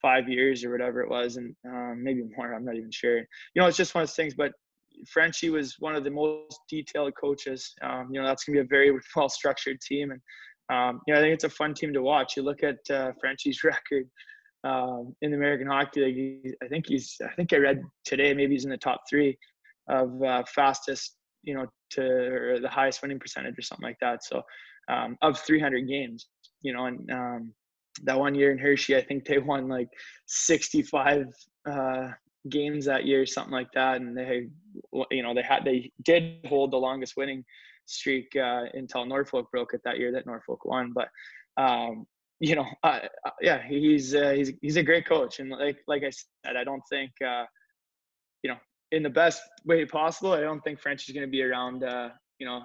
five 0.02 0.28
years 0.28 0.64
or 0.64 0.72
whatever 0.72 1.02
it 1.02 1.10
was, 1.10 1.38
and 1.38 1.56
um, 1.68 2.04
maybe 2.04 2.24
more. 2.36 2.54
I'm 2.54 2.66
not 2.66 2.76
even 2.76 2.92
sure. 2.92 3.18
You 3.18 3.58
know, 3.58 3.68
it's 3.68 3.78
just 3.78 3.96
one 3.96 4.04
of 4.04 4.10
those 4.10 4.16
things. 4.16 4.34
But 4.34 4.52
Frenchie 5.08 5.50
was 5.50 5.76
one 5.80 5.96
of 5.96 6.04
the 6.04 6.12
most 6.12 6.60
detailed 6.70 7.14
coaches. 7.20 7.74
Um, 7.84 8.10
you 8.12 8.20
know, 8.20 8.28
that's 8.28 8.44
gonna 8.44 8.58
be 8.58 8.66
a 8.66 8.68
very 8.68 8.92
well 9.16 9.30
structured 9.30 9.80
team, 9.82 10.12
and 10.12 10.22
um, 10.72 11.02
you 11.06 11.14
know, 11.14 11.20
I 11.20 11.24
think 11.24 11.36
it's 11.36 11.44
a 11.44 11.50
fun 11.50 11.74
team 11.76 11.94
to 11.94 12.02
watch. 12.02 12.36
You 12.36 12.44
look 12.44 12.64
at 12.64 12.80
uh, 12.90 13.12
Frenchie's 13.22 13.64
record 13.74 14.10
um, 14.66 15.16
in 15.22 15.32
the 15.32 15.38
American 15.38 15.68
Hockey 15.68 16.02
League. 16.02 16.56
I 16.62 16.68
think 16.68 16.88
he's. 16.88 17.16
I 17.24 17.34
think 17.36 17.54
I 17.54 17.58
read 17.58 17.82
today. 18.04 18.34
Maybe 18.34 18.56
he's 18.56 18.66
in 18.66 18.72
the 18.72 18.78
top 18.78 19.02
three 19.10 19.38
of 19.88 20.22
uh, 20.24 20.44
fastest. 20.54 21.16
You 21.44 21.54
know, 21.54 21.68
to 21.92 22.58
the 22.62 22.70
highest 22.70 23.02
winning 23.02 23.20
percentage 23.20 23.58
or 23.58 23.62
something 23.62 23.86
like 23.86 24.00
that. 24.02 24.24
So, 24.26 24.42
um, 24.90 25.16
of 25.22 25.40
300 25.40 25.88
games. 25.88 26.28
You 26.62 26.74
know, 26.74 26.88
and 26.88 27.12
um, 27.12 27.54
that 28.04 28.20
one 28.20 28.36
year 28.36 28.52
in 28.52 28.58
Hershey, 28.58 28.96
I 28.96 29.04
think 29.04 29.26
they 29.26 29.38
won 29.38 29.68
like 29.68 29.90
65 30.26 31.28
uh, 31.70 32.10
games 32.50 32.86
that 32.86 33.06
year, 33.06 33.26
something 33.26 33.54
like 33.54 33.72
that, 33.74 34.02
and 34.02 34.18
they, 34.18 34.48
you 35.12 35.24
know, 35.24 35.34
they 35.34 35.44
had 35.44 35.64
they 35.64 35.92
did 36.04 36.40
hold 36.46 36.72
the 36.72 36.78
longest 36.78 37.14
winning 37.18 37.44
streak 37.86 38.36
uh, 38.36 38.64
until 38.74 39.06
Norfolk 39.06 39.50
broke 39.52 39.74
it 39.74 39.82
that 39.86 40.00
year 40.00 40.12
that 40.12 40.26
Norfolk 40.26 40.66
won. 40.66 40.92
But 40.94 41.10
um, 41.62 42.06
you 42.40 42.56
know, 42.56 42.66
uh, 42.84 43.00
yeah, 43.42 43.62
he's 43.68 44.16
uh, 44.16 44.32
he's 44.32 44.52
he's 44.62 44.78
a 44.78 44.84
great 44.84 45.08
coach, 45.08 45.40
and 45.40 45.50
like 45.50 45.78
like 45.88 46.04
I 46.04 46.12
said, 46.12 46.56
I 46.56 46.64
don't 46.64 46.84
think 46.90 47.12
uh, 47.26 47.46
you 48.44 48.50
know 48.50 48.58
in 48.92 49.04
the 49.04 49.10
best 49.10 49.42
way 49.66 49.86
possible. 49.86 50.34
I 50.34 50.42
don't 50.42 50.62
think 50.62 50.80
French 50.80 51.08
is 51.08 51.14
going 51.14 51.26
to 51.26 51.32
be 51.32 51.44
around, 51.44 51.84
uh, 51.84 52.10
you 52.40 52.46
know, 52.46 52.62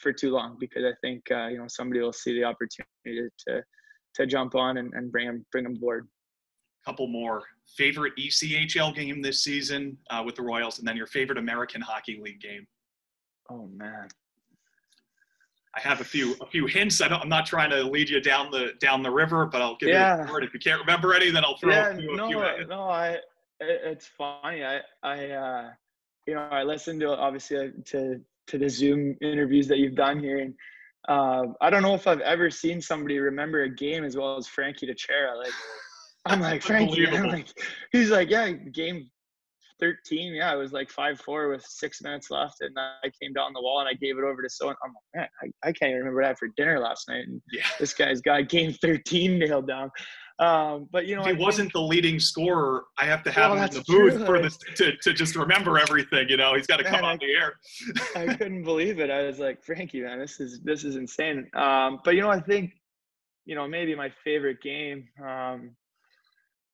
for 0.00 0.12
too 0.12 0.30
long 0.30 0.56
because 0.58 0.84
I 0.84 0.92
think 1.02 1.22
uh, 1.30 1.48
you 1.48 1.58
know 1.58 1.66
somebody 1.68 2.00
will 2.00 2.12
see 2.12 2.34
the 2.34 2.44
opportunity 2.44 3.28
to 3.48 3.62
to 4.14 4.26
jump 4.26 4.54
on 4.54 4.78
and, 4.78 4.92
and 4.94 5.10
bring 5.10 5.26
him 5.26 5.44
bring 5.52 5.64
him 5.64 5.74
board. 5.74 6.08
couple 6.86 7.06
more. 7.06 7.42
Favorite 7.76 8.12
ECHL 8.18 8.94
game 8.94 9.22
this 9.22 9.42
season 9.42 9.96
uh, 10.10 10.22
with 10.24 10.36
the 10.36 10.42
Royals, 10.42 10.78
and 10.78 10.86
then 10.86 10.96
your 10.96 11.06
favorite 11.06 11.38
American 11.38 11.80
Hockey 11.80 12.20
League 12.22 12.40
game. 12.40 12.66
Oh 13.50 13.68
man. 13.74 14.08
I 15.76 15.80
have 15.80 16.00
a 16.00 16.04
few 16.04 16.36
a 16.40 16.46
few 16.46 16.66
hints. 16.66 17.00
I 17.00 17.06
am 17.06 17.28
not 17.28 17.46
trying 17.46 17.70
to 17.70 17.82
lead 17.82 18.08
you 18.08 18.20
down 18.20 18.50
the 18.50 18.72
down 18.80 19.02
the 19.02 19.10
river, 19.10 19.46
but 19.46 19.60
I'll 19.60 19.76
give 19.76 19.88
yeah. 19.88 20.22
you 20.22 20.28
a 20.28 20.32
word. 20.32 20.44
If 20.44 20.54
you 20.54 20.60
can't 20.60 20.80
remember 20.80 21.14
any, 21.14 21.30
then 21.30 21.44
I'll 21.44 21.56
throw 21.56 21.72
yeah, 21.72 21.90
a 21.90 21.96
few. 21.96 22.16
No, 22.16 22.26
a 22.26 22.56
few 22.56 22.66
no, 22.66 22.82
I. 22.88 23.18
It's 23.60 24.06
funny. 24.06 24.64
I 24.64 24.80
I 25.02 25.30
uh, 25.30 25.70
you 26.26 26.34
know 26.34 26.48
I 26.50 26.62
listened 26.62 27.00
to 27.00 27.16
obviously 27.16 27.56
uh, 27.56 27.68
to 27.86 28.20
to 28.48 28.58
the 28.58 28.68
Zoom 28.68 29.16
interviews 29.20 29.66
that 29.68 29.78
you've 29.78 29.94
done 29.94 30.20
here, 30.20 30.38
and 30.38 30.54
uh, 31.08 31.46
I 31.60 31.70
don't 31.70 31.82
know 31.82 31.94
if 31.94 32.06
I've 32.06 32.20
ever 32.20 32.50
seen 32.50 32.80
somebody 32.80 33.18
remember 33.18 33.62
a 33.62 33.68
game 33.68 34.04
as 34.04 34.16
well 34.16 34.36
as 34.36 34.46
Frankie 34.46 34.86
Teixeira. 34.86 35.36
Like 35.36 35.52
I'm 36.26 36.40
like 36.40 36.62
Frankie, 36.70 37.08
I'm 37.08 37.28
like 37.28 37.48
he's 37.90 38.10
like 38.10 38.30
yeah, 38.30 38.50
game 38.50 39.10
13. 39.84 40.34
Yeah, 40.34 40.52
it 40.54 40.56
was 40.56 40.72
like 40.72 40.90
five 40.90 41.20
four 41.20 41.48
with 41.48 41.64
six 41.64 42.00
minutes 42.02 42.30
left, 42.30 42.56
and 42.60 42.74
I 42.78 43.10
came 43.20 43.32
down 43.32 43.52
the 43.52 43.60
wall 43.60 43.80
and 43.80 43.88
I 43.88 43.92
gave 43.92 44.16
it 44.16 44.24
over 44.24 44.40
to 44.42 44.48
someone. 44.48 44.76
I'm 44.82 44.92
like, 44.94 45.04
man, 45.14 45.28
I, 45.42 45.68
I 45.68 45.72
can't 45.72 45.90
even 45.90 45.98
remember 45.98 46.22
that 46.22 46.38
for 46.38 46.48
dinner 46.56 46.78
last 46.78 47.08
night. 47.08 47.26
And 47.26 47.42
yeah. 47.52 47.66
this 47.78 47.92
guy's 47.92 48.20
got 48.20 48.48
game 48.48 48.72
13 48.72 49.38
nailed 49.38 49.68
down. 49.68 49.90
Um, 50.40 50.88
but 50.90 51.06
you 51.06 51.14
know, 51.14 51.22
he 51.22 51.32
wasn't 51.32 51.72
the 51.72 51.80
leading 51.80 52.18
scorer, 52.18 52.84
I 52.98 53.04
have 53.04 53.22
to 53.24 53.30
have 53.30 53.52
well, 53.52 53.62
him 53.62 53.68
in 53.68 53.74
the 53.74 53.84
booth 53.86 54.16
true. 54.16 54.26
for 54.26 54.42
this 54.42 54.58
to, 54.76 54.96
to 54.96 55.12
just 55.12 55.36
remember 55.36 55.78
everything. 55.78 56.28
You 56.28 56.36
know, 56.36 56.54
he's 56.54 56.66
got 56.66 56.78
to 56.78 56.84
come 56.84 57.04
on 57.04 57.18
the 57.20 57.32
air. 57.32 57.54
I 58.16 58.34
couldn't 58.34 58.64
believe 58.64 58.98
it. 58.98 59.10
I 59.10 59.22
was 59.26 59.38
like, 59.38 59.62
Frankie, 59.62 60.00
man, 60.00 60.18
this 60.18 60.40
is 60.40 60.60
this 60.64 60.82
is 60.82 60.96
insane. 60.96 61.46
Um, 61.54 62.00
but 62.04 62.16
you 62.16 62.22
know, 62.22 62.30
I 62.30 62.40
think, 62.40 62.72
you 63.44 63.54
know, 63.54 63.68
maybe 63.68 63.94
my 63.94 64.10
favorite 64.24 64.60
game. 64.60 65.06
Um, 65.22 65.76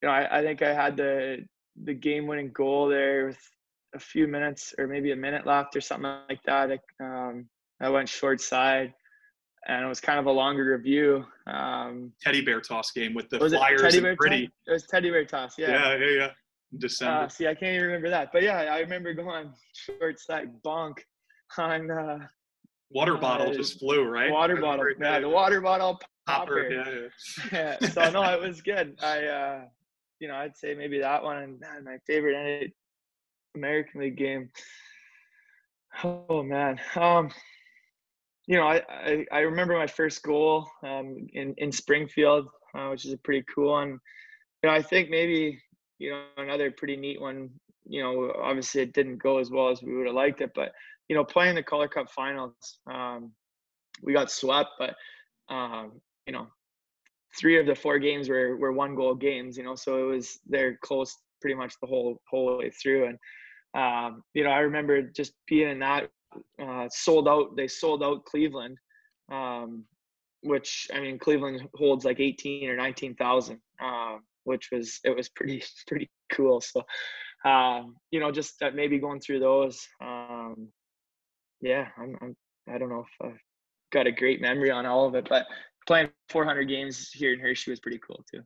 you 0.00 0.08
know, 0.08 0.14
I, 0.14 0.38
I 0.38 0.42
think 0.42 0.62
I 0.62 0.72
had 0.72 0.96
the 0.96 1.44
the 1.84 1.94
game 1.94 2.26
winning 2.26 2.50
goal 2.52 2.88
there 2.88 3.26
with 3.26 3.38
a 3.94 3.98
few 3.98 4.26
minutes 4.26 4.74
or 4.78 4.86
maybe 4.86 5.12
a 5.12 5.16
minute 5.16 5.46
left 5.46 5.76
or 5.76 5.80
something 5.80 6.12
like 6.28 6.42
that. 6.44 6.70
I, 6.70 7.04
um, 7.04 7.48
I 7.80 7.88
went 7.88 8.08
short 8.08 8.40
side 8.40 8.92
and 9.66 9.84
it 9.84 9.88
was 9.88 10.00
kind 10.00 10.18
of 10.18 10.26
a 10.26 10.30
longer 10.30 10.64
review. 10.76 11.24
Um, 11.46 12.12
teddy 12.20 12.40
bear 12.40 12.60
toss 12.60 12.92
game 12.92 13.14
with 13.14 13.28
the 13.30 13.38
Flyers 13.38 13.82
teddy 13.82 14.00
bear 14.00 14.16
Pretty. 14.16 14.46
Toss? 14.46 14.54
It 14.66 14.72
was 14.72 14.86
teddy 14.86 15.10
bear 15.10 15.24
toss. 15.24 15.58
Yeah. 15.58 15.70
Yeah. 15.70 15.96
Yeah. 15.96 16.16
Yeah. 16.16 16.30
December. 16.78 17.24
Uh, 17.24 17.28
see, 17.28 17.46
I 17.48 17.54
can't 17.54 17.74
even 17.74 17.86
remember 17.86 18.10
that, 18.10 18.30
but 18.32 18.42
yeah, 18.42 18.58
I 18.58 18.78
remember 18.78 19.12
going 19.12 19.52
short 19.72 20.20
side 20.20 20.50
bonk 20.64 20.98
on. 21.58 21.90
Uh, 21.90 22.18
water 22.90 23.16
bottle 23.16 23.50
uh, 23.50 23.54
just 23.54 23.80
flew 23.80 24.04
right. 24.04 24.30
Water 24.30 24.56
bottle. 24.56 24.84
Yeah, 25.00 25.18
the 25.18 25.28
water 25.28 25.60
bottle 25.60 25.98
popper. 26.26 26.68
popper 26.68 26.70
yeah, 26.70 27.08
yeah. 27.52 27.76
yeah. 27.82 27.88
So 27.88 28.10
no, 28.10 28.22
it 28.22 28.40
was 28.40 28.60
good. 28.60 28.96
I 29.02 29.26
uh, 29.26 29.60
you 30.20 30.28
know, 30.28 30.34
I'd 30.34 30.56
say 30.56 30.74
maybe 30.74 31.00
that 31.00 31.22
one 31.22 31.38
and 31.38 31.60
man, 31.60 31.84
my 31.84 31.98
favorite 32.06 32.72
American 33.56 34.00
League 34.00 34.16
game. 34.16 34.50
Oh 36.04 36.42
man, 36.44 36.78
um, 36.94 37.30
you 38.46 38.56
know, 38.56 38.64
I, 38.64 38.82
I, 38.88 39.26
I 39.32 39.38
remember 39.40 39.76
my 39.76 39.88
first 39.88 40.22
goal 40.22 40.68
um, 40.84 41.26
in 41.32 41.54
in 41.58 41.72
Springfield, 41.72 42.46
uh, 42.74 42.88
which 42.88 43.04
is 43.04 43.12
a 43.12 43.18
pretty 43.18 43.44
cool 43.52 43.72
one. 43.72 43.98
You 44.62 44.68
know, 44.68 44.70
I 44.70 44.82
think 44.82 45.10
maybe 45.10 45.60
you 45.98 46.10
know 46.10 46.22
another 46.36 46.70
pretty 46.70 46.96
neat 46.96 47.20
one. 47.20 47.50
You 47.88 48.02
know, 48.02 48.32
obviously 48.40 48.82
it 48.82 48.92
didn't 48.92 49.18
go 49.18 49.38
as 49.38 49.50
well 49.50 49.70
as 49.70 49.82
we 49.82 49.96
would 49.96 50.06
have 50.06 50.14
liked 50.14 50.42
it, 50.42 50.52
but 50.54 50.72
you 51.08 51.16
know, 51.16 51.24
playing 51.24 51.56
the 51.56 51.62
Calder 51.62 51.88
Cup 51.88 52.08
Finals, 52.08 52.78
um, 52.86 53.32
we 54.00 54.12
got 54.12 54.30
swept, 54.30 54.70
but 54.78 54.94
um, 55.52 56.00
you 56.24 56.32
know, 56.32 56.46
three 57.38 57.58
of 57.58 57.66
the 57.66 57.74
four 57.74 57.98
games 57.98 58.28
were 58.28 58.56
were 58.56 58.72
one 58.72 58.94
goal 58.94 59.14
games. 59.14 59.56
You 59.56 59.64
know, 59.64 59.74
so 59.74 59.98
it 59.98 60.14
was 60.14 60.38
they're 60.46 60.78
close 60.82 61.16
pretty 61.40 61.54
much 61.54 61.74
the 61.80 61.86
whole 61.86 62.20
whole 62.30 62.58
way 62.58 62.70
through. 62.70 63.06
And 63.06 63.18
um, 63.74 64.22
you 64.34 64.44
know, 64.44 64.50
I 64.50 64.60
remember 64.60 65.02
just 65.02 65.32
being 65.46 65.70
in 65.70 65.78
that 65.80 66.08
uh, 66.62 66.88
sold 66.90 67.28
out. 67.28 67.56
They 67.56 67.68
sold 67.68 68.02
out 68.02 68.24
Cleveland, 68.24 68.76
um, 69.32 69.84
which 70.42 70.88
I 70.92 71.00
mean, 71.00 71.18
Cleveland 71.18 71.68
holds 71.74 72.04
like 72.04 72.20
eighteen 72.20 72.68
or 72.68 72.76
nineteen 72.76 73.14
thousand, 73.14 73.60
uh, 73.82 74.16
which 74.44 74.68
was 74.72 74.98
it 75.04 75.16
was 75.16 75.28
pretty 75.30 75.62
pretty 75.86 76.10
cool. 76.32 76.60
So. 76.60 76.82
Um, 77.42 77.96
you 78.10 78.20
know, 78.20 78.30
just 78.30 78.62
maybe 78.74 78.98
going 78.98 79.18
through 79.18 79.40
those. 79.40 79.80
Um, 80.02 80.68
yeah, 81.62 81.86
I'm, 81.96 82.14
I'm 82.20 82.36
I 82.68 82.78
don't 82.78 82.90
know 82.90 83.06
if 83.06 83.26
I've 83.26 83.40
got 83.92 84.06
a 84.06 84.12
great 84.12 84.40
memory 84.40 84.70
on 84.70 84.86
all 84.86 85.06
of 85.06 85.14
it, 85.14 85.26
but 85.28 85.46
playing 85.90 86.08
400 86.28 86.68
games 86.68 87.10
here 87.10 87.32
in 87.32 87.40
Hershey 87.40 87.72
was 87.72 87.80
pretty 87.80 87.98
cool 87.98 88.24
too. 88.32 88.42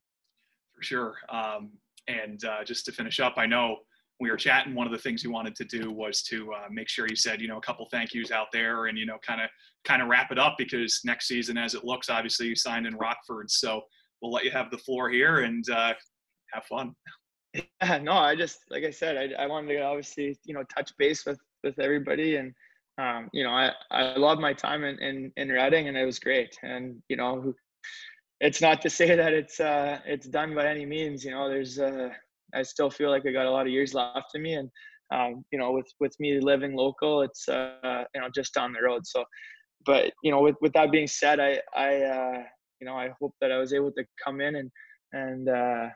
For 0.75 0.83
sure. 0.83 1.17
Um, 1.29 1.73
and 2.09 2.43
uh, 2.43 2.65
just 2.65 2.87
to 2.87 2.93
finish 2.93 3.21
up, 3.21 3.35
I 3.37 3.45
know 3.45 3.81
we 4.19 4.31
were 4.31 4.39
chatting. 4.39 4.75
One 4.75 4.87
of 4.87 4.95
the 4.95 4.99
things 4.99 5.23
you 5.23 5.31
wanted 5.31 5.55
to 5.57 5.65
do 5.67 5.93
was 5.93 6.23
to 6.23 6.55
uh, 6.55 6.69
make 6.71 6.89
sure 6.89 7.07
you 7.07 7.17
said, 7.17 7.43
you 7.43 7.49
know, 7.49 7.59
a 7.59 7.61
couple 7.61 7.87
thank 7.91 8.15
yous 8.15 8.31
out 8.31 8.47
there, 8.51 8.87
and 8.87 8.97
you 8.97 9.05
know, 9.05 9.19
kind 9.27 9.43
of 9.43 9.51
kind 9.85 10.01
of 10.01 10.09
wrap 10.09 10.33
it 10.33 10.39
up 10.39 10.55
because 10.57 11.03
next 11.05 11.29
season, 11.29 11.59
as 11.59 11.75
it 11.75 11.85
looks, 11.85 12.09
obviously 12.09 12.47
you 12.47 12.57
signed 12.57 12.87
in 12.87 12.97
Rockford, 12.97 13.51
so 13.51 13.83
we'll 14.23 14.33
let 14.33 14.45
you 14.45 14.51
have 14.51 14.71
the 14.71 14.79
floor 14.79 15.11
here 15.11 15.41
and 15.41 15.69
uh, 15.69 15.93
have 16.53 16.65
fun. 16.65 16.95
Yeah, 17.53 17.99
no, 18.03 18.13
I 18.13 18.35
just 18.37 18.61
like 18.71 18.85
I 18.85 18.91
said, 18.91 19.35
I, 19.39 19.43
I 19.43 19.47
wanted 19.47 19.75
to 19.75 19.83
obviously 19.83 20.39
you 20.45 20.55
know 20.55 20.63
touch 20.75 20.97
base 20.97 21.27
with 21.27 21.39
with 21.63 21.79
everybody 21.79 22.37
and 22.37 22.55
um, 22.99 23.29
you 23.33 23.43
know, 23.43 23.51
I, 23.51 23.73
I 23.91 24.17
love 24.17 24.39
my 24.39 24.53
time 24.53 24.85
in, 24.85 24.99
in, 25.03 25.33
in 25.37 25.49
Reading 25.49 25.89
and 25.89 25.97
it 25.97 26.05
was 26.05 26.19
great. 26.19 26.57
And, 26.63 27.03
you 27.09 27.17
know, 27.17 27.53
it's 28.41 28.61
not 28.61 28.81
to 28.83 28.91
say 28.91 29.17
that 29.17 29.33
it's, 29.33 29.59
uh, 29.59 29.99
it's 30.07 30.29
done 30.29 30.55
by 30.55 30.67
any 30.67 30.87
means, 30.87 31.25
you 31.25 31.31
know, 31.33 31.49
there's, 31.49 31.79
uh, 31.79 32.11
I 32.55 32.63
still 32.63 32.91
feel 32.91 33.11
like 33.11 33.27
I 33.27 33.33
got 33.33 33.47
a 33.47 33.51
lot 33.51 33.67
of 33.67 33.73
years 33.73 33.95
left 33.95 34.35
in 34.35 34.43
me. 34.43 34.55
And, 34.55 34.71
um, 35.13 35.45
you 35.51 35.59
know, 35.59 35.73
with, 35.73 35.87
with 35.99 36.15
me 36.21 36.41
living 36.41 36.75
local, 36.77 37.23
it's, 37.23 37.49
uh, 37.49 38.05
you 38.15 38.21
know, 38.21 38.29
just 38.35 38.55
down 38.55 38.73
the 38.73 38.83
road. 38.83 39.07
So, 39.07 39.25
but, 39.85 40.13
you 40.23 40.31
know, 40.31 40.41
with, 40.41 40.57
with 40.61 40.73
that 40.75 40.93
being 40.93 41.09
said, 41.09 41.41
I, 41.41 41.61
I, 41.75 42.03
uh, 42.03 42.43
you 42.81 42.87
know, 42.87 42.97
I 42.97 43.11
hope 43.21 43.35
that 43.41 43.51
I 43.51 43.59
was 43.59 43.73
able 43.73 43.93
to 43.93 44.05
come 44.25 44.41
in 44.41 44.57
and, 44.57 44.71
and, 45.13 45.49
uh, 45.49 45.89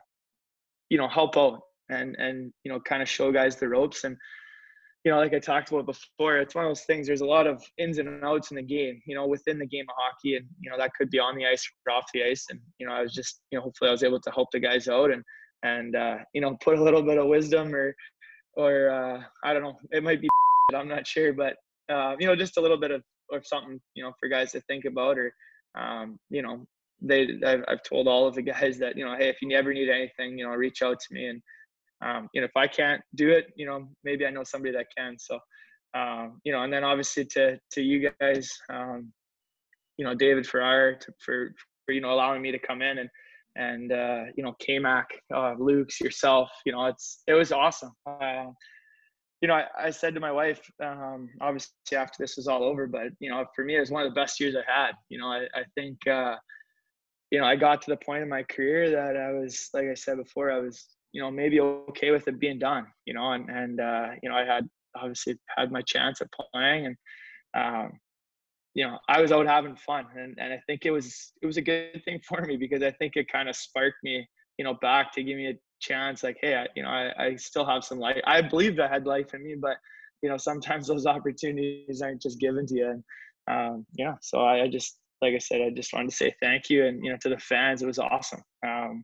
you 0.89 0.97
know, 0.97 1.07
help 1.07 1.37
out 1.37 1.61
and, 1.89 2.15
and, 2.17 2.51
you 2.63 2.71
know, 2.71 2.79
kind 2.81 3.01
of 3.01 3.07
show 3.09 3.31
guys 3.31 3.55
the 3.55 3.69
ropes 3.69 4.03
and, 4.03 4.17
you 5.05 5.11
know, 5.11 5.17
like 5.17 5.33
I 5.33 5.39
talked 5.39 5.71
about 5.71 5.85
before, 5.85 6.37
it's 6.37 6.55
one 6.55 6.65
of 6.65 6.69
those 6.69 6.83
things. 6.83 7.07
There's 7.07 7.21
a 7.21 7.25
lot 7.25 7.47
of 7.47 7.63
ins 7.77 7.99
and 7.99 8.23
outs 8.23 8.51
in 8.51 8.57
the 8.57 8.63
game, 8.63 9.01
you 9.05 9.15
know, 9.15 9.27
within 9.27 9.57
the 9.57 9.65
game 9.65 9.85
of 9.89 9.95
hockey, 9.97 10.35
and 10.35 10.45
you 10.59 10.69
know 10.69 10.77
that 10.77 10.91
could 10.93 11.09
be 11.09 11.19
on 11.19 11.35
the 11.37 11.45
ice 11.45 11.67
or 11.85 11.93
off 11.93 12.05
the 12.13 12.23
ice. 12.23 12.45
And 12.49 12.59
you 12.79 12.87
know, 12.87 12.93
I 12.93 13.01
was 13.01 13.13
just, 13.13 13.41
you 13.51 13.57
know, 13.57 13.63
hopefully 13.63 13.89
I 13.89 13.93
was 13.93 14.03
able 14.03 14.19
to 14.19 14.31
help 14.31 14.49
the 14.51 14.59
guys 14.59 14.87
out 14.87 15.11
and 15.11 15.23
and 15.63 15.95
uh, 15.95 16.17
you 16.33 16.41
know 16.41 16.57
put 16.61 16.77
a 16.77 16.83
little 16.83 17.01
bit 17.01 17.17
of 17.17 17.27
wisdom 17.27 17.73
or 17.73 17.95
or 18.55 18.89
uh, 18.89 19.21
I 19.43 19.53
don't 19.53 19.63
know, 19.63 19.77
it 19.91 20.03
might 20.03 20.21
be, 20.21 20.27
I'm 20.75 20.89
not 20.89 21.07
sure, 21.07 21.31
but 21.31 21.55
uh, 21.89 22.15
you 22.19 22.27
know, 22.27 22.35
just 22.35 22.57
a 22.57 22.61
little 22.61 22.79
bit 22.79 22.91
of 22.91 23.01
or 23.31 23.41
something, 23.43 23.79
you 23.93 24.03
know, 24.03 24.11
for 24.19 24.27
guys 24.27 24.51
to 24.51 24.61
think 24.61 24.85
about 24.85 25.17
or 25.17 25.33
um, 25.75 26.19
you 26.29 26.41
know, 26.41 26.67
they 27.01 27.39
I've, 27.45 27.63
I've 27.69 27.83
told 27.83 28.09
all 28.09 28.27
of 28.27 28.35
the 28.35 28.41
guys 28.41 28.77
that 28.79 28.97
you 28.97 29.05
know, 29.05 29.15
hey, 29.15 29.29
if 29.29 29.37
you 29.41 29.55
ever 29.55 29.73
need 29.73 29.89
anything, 29.89 30.37
you 30.37 30.45
know, 30.45 30.51
reach 30.51 30.81
out 30.81 30.99
to 30.99 31.13
me 31.13 31.27
and 31.27 31.41
um, 32.01 32.29
you 32.33 32.41
know, 32.41 32.45
if 32.45 32.55
I 32.55 32.67
can't 32.67 33.01
do 33.15 33.29
it, 33.31 33.51
you 33.55 33.65
know, 33.65 33.89
maybe 34.03 34.25
I 34.25 34.29
know 34.29 34.43
somebody 34.43 34.73
that 34.73 34.87
can. 34.95 35.17
So, 35.19 35.39
um, 35.93 36.39
you 36.43 36.51
know, 36.51 36.63
and 36.63 36.71
then 36.71 36.83
obviously 36.83 37.25
to 37.25 37.59
to 37.71 37.81
you 37.81 38.11
guys, 38.19 38.51
um, 38.69 39.11
you 39.97 40.05
know, 40.05 40.15
David 40.15 40.47
Farrar 40.47 40.95
to, 40.95 41.13
for 41.19 41.53
for 41.85 41.91
you 41.93 42.01
know 42.01 42.11
allowing 42.11 42.41
me 42.41 42.51
to 42.51 42.59
come 42.59 42.81
in 42.81 42.99
and 42.99 43.09
and 43.55 43.91
uh, 43.91 44.23
you 44.35 44.43
know, 44.43 44.55
K-Mac, 44.59 45.07
uh, 45.33 45.55
Luke's, 45.57 45.99
yourself, 45.99 46.49
you 46.65 46.71
know, 46.71 46.85
it's 46.85 47.23
it 47.27 47.33
was 47.33 47.51
awesome. 47.51 47.91
Uh, 48.05 48.45
you 49.41 49.47
know, 49.47 49.55
I, 49.55 49.65
I, 49.85 49.89
said 49.89 50.13
to 50.15 50.19
my 50.19 50.33
wife, 50.33 50.61
um, 50.83 51.29
obviously 51.39 51.71
after 51.95 52.15
this 52.19 52.35
was 52.35 52.47
all 52.47 52.61
over, 52.63 52.87
but 52.87 53.07
you 53.19 53.29
know, 53.29 53.45
for 53.55 53.63
me, 53.63 53.77
it 53.77 53.79
was 53.79 53.89
one 53.91 54.05
of 54.05 54.11
the 54.11 54.19
best 54.19 54.39
years 54.39 54.55
I 54.55 54.69
had. 54.69 54.91
You 55.07 55.17
know, 55.17 55.27
I, 55.27 55.47
I 55.55 55.63
think, 55.75 56.05
uh, 56.07 56.35
you 57.31 57.39
know, 57.39 57.45
I 57.45 57.55
got 57.55 57.81
to 57.83 57.91
the 57.91 57.97
point 57.97 58.21
in 58.21 58.29
my 58.29 58.43
career 58.43 58.89
that 58.91 59.15
I 59.15 59.31
was, 59.31 59.69
like 59.73 59.87
I 59.87 59.93
said 59.93 60.17
before, 60.17 60.51
I 60.51 60.59
was 60.59 60.85
you 61.11 61.21
know, 61.21 61.31
maybe 61.31 61.59
okay 61.59 62.11
with 62.11 62.27
it 62.27 62.39
being 62.39 62.59
done, 62.59 62.85
you 63.05 63.13
know, 63.13 63.31
and, 63.31 63.49
and, 63.49 63.79
uh, 63.79 64.09
you 64.21 64.29
know, 64.29 64.35
I 64.35 64.45
had 64.45 64.67
obviously 64.95 65.37
had 65.57 65.71
my 65.71 65.81
chance 65.81 66.21
at 66.21 66.27
playing 66.31 66.85
and, 66.87 66.95
um, 67.55 67.91
you 68.75 68.85
know, 68.85 68.99
I 69.07 69.21
was 69.21 69.31
out 69.31 69.47
having 69.47 69.75
fun 69.75 70.05
and, 70.15 70.37
and 70.39 70.53
I 70.53 70.61
think 70.67 70.85
it 70.85 70.91
was, 70.91 71.33
it 71.41 71.45
was 71.45 71.57
a 71.57 71.61
good 71.61 72.01
thing 72.05 72.19
for 72.27 72.41
me 72.41 72.57
because 72.57 72.83
I 72.83 72.91
think 72.91 73.15
it 73.15 73.31
kind 73.31 73.49
of 73.49 73.55
sparked 73.55 73.97
me, 74.03 74.27
you 74.57 74.65
know, 74.65 74.75
back 74.75 75.11
to 75.13 75.23
give 75.23 75.37
me 75.37 75.47
a 75.47 75.59
chance. 75.79 76.23
Like, 76.23 76.37
Hey, 76.41 76.55
I, 76.55 76.67
you 76.75 76.83
know, 76.83 76.89
I, 76.89 77.11
I 77.17 77.35
still 77.35 77.65
have 77.65 77.83
some 77.83 77.99
life. 77.99 78.21
I 78.25 78.41
believed 78.41 78.79
I 78.79 78.87
had 78.87 79.05
life 79.05 79.33
in 79.33 79.43
me, 79.43 79.55
but 79.59 79.77
you 80.21 80.29
know, 80.29 80.37
sometimes 80.37 80.87
those 80.89 81.05
opportunities 81.05 82.01
aren't 82.01 82.21
just 82.21 82.39
given 82.39 82.67
to 82.67 82.75
you. 82.75 82.89
And, 82.89 83.03
um, 83.47 83.85
yeah, 83.93 84.15
so 84.21 84.39
I, 84.39 84.63
I 84.63 84.67
just, 84.67 84.99
like 85.21 85.33
I 85.35 85.37
said, 85.37 85.61
I 85.61 85.69
just 85.69 85.93
wanted 85.93 86.09
to 86.09 86.15
say 86.15 86.33
thank 86.41 86.69
you 86.69 86.85
and, 86.85 87.03
you 87.03 87.11
know, 87.11 87.17
to 87.21 87.29
the 87.29 87.37
fans, 87.37 87.81
it 87.81 87.87
was 87.87 87.99
awesome. 87.99 88.41
Um, 88.65 89.03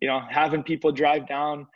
you 0.00 0.08
know, 0.08 0.20
having 0.30 0.62
people 0.62 0.92
drive 0.92 1.26
down, 1.26 1.66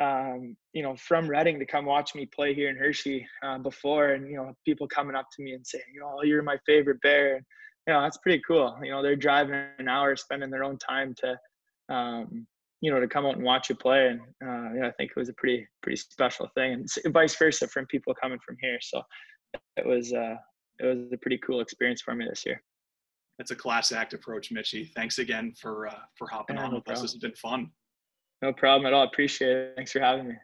um, 0.00 0.56
you 0.72 0.82
know, 0.82 0.96
from 0.96 1.28
Reading 1.28 1.58
to 1.58 1.66
come 1.66 1.84
watch 1.84 2.14
me 2.14 2.26
play 2.26 2.54
here 2.54 2.70
in 2.70 2.76
Hershey 2.76 3.26
uh, 3.44 3.58
before, 3.58 4.12
and 4.12 4.28
you 4.30 4.36
know, 4.36 4.52
people 4.64 4.88
coming 4.88 5.16
up 5.16 5.26
to 5.36 5.42
me 5.42 5.52
and 5.52 5.66
saying, 5.66 5.84
you 5.92 6.00
know, 6.00 6.22
you're 6.22 6.42
my 6.42 6.56
favorite 6.66 7.00
bear. 7.02 7.36
And, 7.36 7.44
you 7.86 7.94
know, 7.94 8.02
that's 8.02 8.18
pretty 8.18 8.42
cool. 8.46 8.78
You 8.82 8.92
know, 8.92 9.02
they're 9.02 9.16
driving 9.16 9.64
an 9.78 9.88
hour, 9.88 10.14
spending 10.16 10.50
their 10.50 10.64
own 10.64 10.78
time 10.78 11.14
to, 11.18 11.94
um, 11.94 12.46
you 12.80 12.90
know, 12.90 13.00
to 13.00 13.08
come 13.08 13.26
out 13.26 13.36
and 13.36 13.44
watch 13.44 13.68
you 13.68 13.74
play. 13.74 14.08
And, 14.08 14.20
uh, 14.20 14.72
you 14.72 14.80
know, 14.80 14.88
I 14.88 14.92
think 14.92 15.10
it 15.10 15.18
was 15.18 15.28
a 15.28 15.34
pretty, 15.34 15.66
pretty 15.82 15.96
special 15.96 16.48
thing 16.54 16.72
and 16.72 17.12
vice 17.12 17.36
versa 17.36 17.68
from 17.68 17.86
people 17.86 18.14
coming 18.14 18.38
from 18.46 18.56
here. 18.60 18.78
So 18.80 19.02
it 19.76 19.84
was, 19.84 20.12
uh, 20.12 20.36
it 20.78 20.86
was 20.86 21.12
a 21.12 21.18
pretty 21.18 21.38
cool 21.38 21.60
experience 21.60 22.00
for 22.00 22.14
me 22.14 22.26
this 22.28 22.46
year. 22.46 22.62
That's 23.40 23.52
a 23.52 23.56
class 23.56 23.90
act 23.90 24.12
approach, 24.12 24.52
Mitchy. 24.52 24.84
Thanks 24.84 25.18
again 25.18 25.54
for, 25.58 25.88
uh, 25.88 25.94
for 26.14 26.28
hopping 26.28 26.56
yeah, 26.56 26.64
on 26.64 26.70
no 26.72 26.76
with 26.76 26.84
problem. 26.84 27.04
us. 27.06 27.12
This 27.12 27.12
has 27.14 27.20
been 27.22 27.34
fun. 27.36 27.70
No 28.42 28.52
problem 28.52 28.84
at 28.84 28.92
all. 28.92 29.04
Appreciate 29.04 29.56
it. 29.56 29.72
Thanks 29.76 29.92
for 29.92 30.00
having 30.00 30.28
me. 30.28 30.34